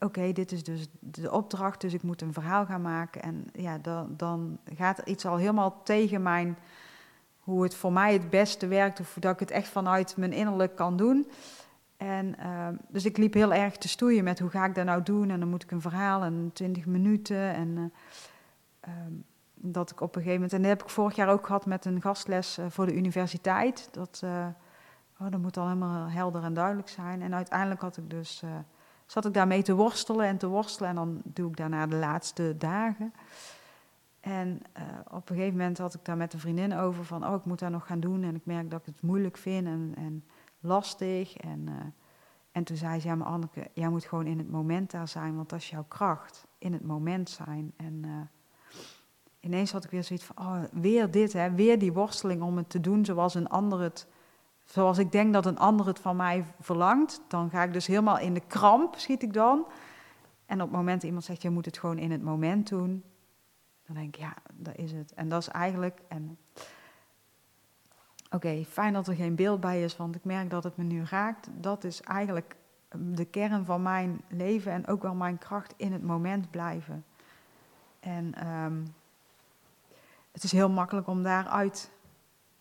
oké, 0.00 0.32
dit 0.32 0.52
is 0.52 0.64
dus 0.64 0.86
de 0.98 1.32
opdracht, 1.32 1.80
dus 1.80 1.94
ik 1.94 2.02
moet 2.02 2.22
een 2.22 2.32
verhaal 2.32 2.66
gaan 2.66 2.82
maken. 2.82 3.22
En 3.22 3.46
ja, 3.52 3.78
dan, 3.78 4.14
dan 4.16 4.58
gaat 4.74 4.98
iets 5.04 5.26
al 5.26 5.36
helemaal 5.36 5.82
tegen 5.82 6.22
mijn, 6.22 6.58
hoe 7.38 7.62
het 7.62 7.74
voor 7.74 7.92
mij 7.92 8.12
het 8.12 8.30
beste 8.30 8.66
werkt, 8.66 9.00
of 9.00 9.16
dat 9.20 9.32
ik 9.32 9.40
het 9.40 9.50
echt 9.50 9.68
vanuit 9.68 10.16
mijn 10.16 10.32
innerlijk 10.32 10.76
kan 10.76 10.96
doen. 10.96 11.26
En, 12.02 12.36
uh, 12.40 12.68
dus 12.88 13.04
ik 13.04 13.16
liep 13.16 13.34
heel 13.34 13.52
erg 13.54 13.76
te 13.76 13.88
stoeien 13.88 14.24
met 14.24 14.38
hoe 14.38 14.50
ga 14.50 14.64
ik 14.64 14.74
dat 14.74 14.84
nou 14.84 15.02
doen. 15.02 15.30
En 15.30 15.40
dan 15.40 15.48
moet 15.48 15.62
ik 15.62 15.70
een 15.70 15.80
verhaal 15.80 16.22
en 16.22 16.50
20 16.52 16.86
minuten. 16.86 17.54
En 17.54 17.68
uh, 17.68 17.84
um, 19.06 19.24
dat 19.54 19.90
ik 19.90 20.00
op 20.00 20.16
een 20.16 20.22
gegeven 20.22 20.34
moment. 20.34 20.52
En 20.52 20.60
dat 20.60 20.70
heb 20.70 20.82
ik 20.82 20.88
vorig 20.88 21.16
jaar 21.16 21.28
ook 21.28 21.46
gehad 21.46 21.66
met 21.66 21.84
een 21.84 22.00
gastles 22.00 22.58
uh, 22.58 22.66
voor 22.68 22.86
de 22.86 22.94
universiteit. 22.94 23.88
Dat, 23.92 24.22
oh, 25.18 25.30
dat 25.30 25.40
moet 25.40 25.56
al 25.56 25.66
helemaal 25.66 26.08
helder 26.08 26.42
en 26.42 26.54
duidelijk 26.54 26.88
zijn. 26.88 27.22
En 27.22 27.34
uiteindelijk 27.34 27.80
had 27.80 27.96
ik 27.96 28.10
dus, 28.10 28.42
zat 29.12 29.24
ik 29.24 29.34
daarmee 29.34 29.62
te 29.62 29.74
worstelen 29.74 30.26
en 30.26 30.36
te 30.36 30.46
worstelen. 30.46 30.88
En 30.88 30.94
dan 30.94 31.20
doe 31.24 31.50
ik 31.50 31.56
daarna 31.56 31.86
de 31.86 31.96
laatste 31.96 32.54
dagen. 32.58 33.12
En 34.20 34.60
op 35.10 35.30
een 35.30 35.36
gegeven 35.36 35.56
moment 35.56 35.78
had 35.78 35.94
ik 35.94 36.04
daar 36.04 36.16
met 36.16 36.32
een 36.32 36.40
vriendin 36.40 36.74
over 36.74 37.04
van, 37.04 37.26
oh, 37.26 37.34
ik 37.34 37.44
moet 37.44 37.58
daar 37.58 37.70
nog 37.70 37.86
gaan 37.86 38.00
doen. 38.00 38.22
En 38.22 38.34
ik 38.34 38.46
merk 38.46 38.70
dat 38.70 38.80
ik 38.80 38.86
het 38.86 39.02
moeilijk 39.02 39.36
vind. 39.36 39.66
En, 39.66 39.92
en 39.96 40.24
lastig. 40.60 41.36
En, 41.36 41.66
uh, 41.68 41.74
en 42.52 42.64
toen 42.64 42.76
zei 42.76 43.00
ze, 43.00 43.08
ja 43.08 43.14
maar 43.14 43.26
Anneke, 43.26 43.70
jij 43.72 43.88
moet 43.88 44.04
gewoon 44.04 44.26
in 44.26 44.38
het 44.38 44.50
moment 44.50 44.90
daar 44.90 45.08
zijn, 45.08 45.36
want 45.36 45.48
dat 45.48 45.58
is 45.58 45.70
jouw 45.70 45.84
kracht. 45.88 46.46
In 46.58 46.72
het 46.72 46.84
moment 46.84 47.30
zijn. 47.30 47.72
En 47.76 48.02
uh, 48.06 48.10
ineens 49.40 49.72
had 49.72 49.84
ik 49.84 49.90
weer 49.90 50.04
zoiets 50.04 50.24
van, 50.24 50.38
oh, 50.38 50.62
weer 50.72 51.10
dit, 51.10 51.32
hè, 51.32 51.50
weer 51.50 51.78
die 51.78 51.92
worsteling 51.92 52.42
om 52.42 52.56
het 52.56 52.70
te 52.70 52.80
doen 52.80 53.04
zoals 53.04 53.34
een 53.34 53.48
ander 53.48 53.80
het, 53.80 54.06
zoals 54.64 54.98
ik 54.98 55.12
denk 55.12 55.32
dat 55.32 55.46
een 55.46 55.58
ander 55.58 55.86
het 55.86 55.98
van 55.98 56.16
mij 56.16 56.44
verlangt. 56.60 57.20
Dan 57.28 57.50
ga 57.50 57.62
ik 57.62 57.72
dus 57.72 57.86
helemaal 57.86 58.18
in 58.18 58.34
de 58.34 58.46
kramp, 58.46 58.94
schiet 58.96 59.22
ik 59.22 59.32
dan. 59.32 59.66
En 60.46 60.60
op 60.60 60.68
het 60.68 60.76
moment 60.76 60.96
dat 61.00 61.04
iemand 61.04 61.24
zegt, 61.24 61.42
je 61.42 61.50
moet 61.50 61.64
het 61.64 61.78
gewoon 61.78 61.98
in 61.98 62.10
het 62.10 62.22
moment 62.22 62.68
doen, 62.68 63.04
dan 63.86 63.94
denk 63.94 64.16
ik, 64.16 64.22
ja, 64.22 64.34
dat 64.52 64.76
is 64.76 64.92
het. 64.92 65.14
En 65.14 65.28
dat 65.28 65.40
is 65.40 65.48
eigenlijk, 65.48 66.00
en 66.08 66.38
Oké, 68.32 68.64
fijn 68.68 68.92
dat 68.92 69.06
er 69.06 69.14
geen 69.14 69.34
beeld 69.34 69.60
bij 69.60 69.82
is, 69.82 69.96
want 69.96 70.14
ik 70.14 70.24
merk 70.24 70.50
dat 70.50 70.64
het 70.64 70.76
me 70.76 70.84
nu 70.84 71.04
raakt. 71.04 71.48
Dat 71.52 71.84
is 71.84 72.00
eigenlijk 72.00 72.56
ehm, 72.88 73.14
de 73.14 73.24
kern 73.24 73.64
van 73.64 73.82
mijn 73.82 74.20
leven 74.28 74.72
en 74.72 74.86
ook 74.86 75.02
wel 75.02 75.14
mijn 75.14 75.38
kracht 75.38 75.74
in 75.76 75.92
het 75.92 76.02
moment 76.02 76.50
blijven. 76.50 77.04
En 78.00 78.46
um, 78.48 78.94
het 80.32 80.42
is 80.42 80.52
heel 80.52 80.70
makkelijk 80.70 81.06
om 81.06 81.22
daaruit 81.22 81.90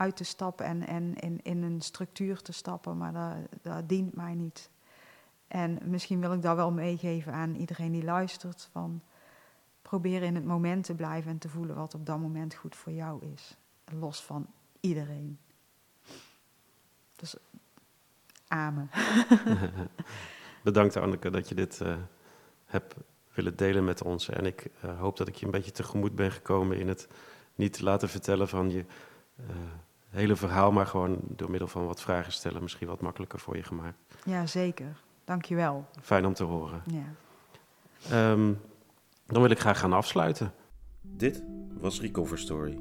uit 0.02 0.16
te 0.16 0.24
stappen 0.24 0.66
en, 0.66 0.88
en 0.88 1.16
in, 1.16 1.40
in 1.44 1.64
een 1.64 1.82
structuur 1.82 2.42
te 2.42 2.52
stappen, 2.52 2.98
maar 2.98 3.14
dat, 3.14 3.62
dat 3.62 3.90
dient 3.90 4.16
mij 4.16 4.34
niet. 4.34 4.70
En 5.48 5.80
misschien 5.84 6.20
wil 6.20 6.34
ik 6.34 6.42
dat 6.42 6.56
wel 6.56 6.72
meegeven 6.72 7.34
aan 7.34 7.56
iedereen 7.56 7.92
die 7.92 8.04
luistert, 8.04 8.70
van 8.72 9.02
probeer 9.82 10.24
in 10.24 10.36
het 10.36 10.46
moment 10.46 10.84
te 10.84 10.96
blijven 10.96 11.32
en 11.32 11.38
te 11.38 11.50
voelen 11.50 11.76
wat 11.76 11.94
op 11.94 12.06
dat 12.06 12.20
moment 12.20 12.54
goed 12.54 12.76
voor 12.76 12.92
jou 12.92 13.26
is. 13.34 13.58
Los 14.00 14.24
van 14.24 14.48
iedereen. 14.80 15.40
Dus 17.16 17.36
amen. 18.48 18.90
Bedankt 20.64 20.98
Anneke 20.98 21.30
dat 21.30 21.50
je 21.50 21.56
dit 21.56 21.80
uh, 21.80 21.96
hebt 22.66 22.96
willen 23.34 23.56
delen 23.56 23.84
met 23.84 24.04
ons. 24.04 24.30
En 24.30 24.46
ik 24.46 24.70
uh, 24.86 25.00
hoop 25.00 25.18
dat 25.18 25.28
ik 25.28 25.36
je 25.36 25.46
een 25.46 25.52
beetje 25.52 25.72
tegemoet 25.72 26.16
ben 26.16 26.32
gekomen 26.32 26.78
in 26.78 26.88
het 26.88 27.08
niet 27.56 27.80
laten 27.82 28.10
vertellen 28.10 28.48
van 28.48 28.70
je 28.70 28.86
uh, 29.40 29.46
hele 30.12 30.36
verhaal, 30.36 30.72
maar 30.72 30.88
gewoon 30.88 31.20
door 31.28 31.50
middel 31.50 31.68
van 31.68 31.86
wat 31.86 32.02
vragen 32.02 32.32
stellen 32.32 32.62
misschien 32.62 32.88
wat 32.88 33.02
makkelijker 33.02 33.40
voor 33.40 33.56
je 33.56 33.64
gemaakt. 33.64 33.98
Ja, 34.26 34.46
zeker. 34.46 34.96
Dank 35.24 35.46
je 35.46 35.56
wel. 35.56 35.86
Fijn 36.02 36.26
om 36.26 36.34
te 36.34 36.44
horen. 36.44 36.84
Ja. 36.86 38.32
Um, 38.32 38.60
dan 39.26 39.42
wil 39.42 39.52
ik 39.52 39.60
graag 39.60 39.80
gaan 39.80 39.94
afsluiten. 39.94 40.54
Dit 41.02 41.44
was 41.80 42.02
Recover 42.02 42.38
Story. 42.38 42.80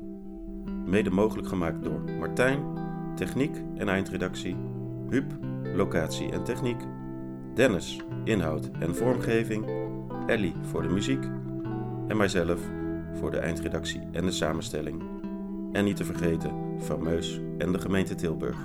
Mede 0.85 1.11
mogelijk 1.11 1.49
gemaakt 1.49 1.85
door 1.85 2.01
Martijn 2.01 2.79
techniek 3.17 3.57
en 3.77 3.89
eindredactie, 3.89 4.57
Huub, 5.09 5.33
locatie 5.75 6.33
en 6.33 6.45
techniek, 6.45 6.81
Dennis, 7.55 8.01
inhoud 8.25 8.71
en 8.79 8.97
vormgeving, 8.97 9.67
Ellie 10.27 10.55
voor 10.63 10.83
de 10.83 10.89
muziek 10.89 11.25
en 12.09 12.17
mijzelf 12.17 12.61
voor 13.15 13.31
de 13.31 13.39
eindredactie 13.39 14.01
en 14.13 14.25
de 14.25 14.31
samenstelling. 14.31 15.20
En 15.73 15.85
niet 15.85 15.97
te 15.97 16.05
vergeten, 16.05 16.51
Fameus 16.79 17.41
en 17.59 17.73
de 17.73 17.79
gemeente 17.79 18.15
Tilburg. 18.15 18.59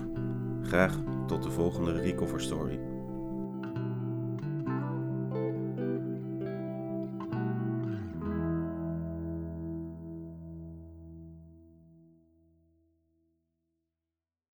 Graag 0.62 1.00
tot 1.28 1.44
de 1.44 1.52
volgende 1.52 1.92
Recover 1.92 2.42
Story. 2.42 2.95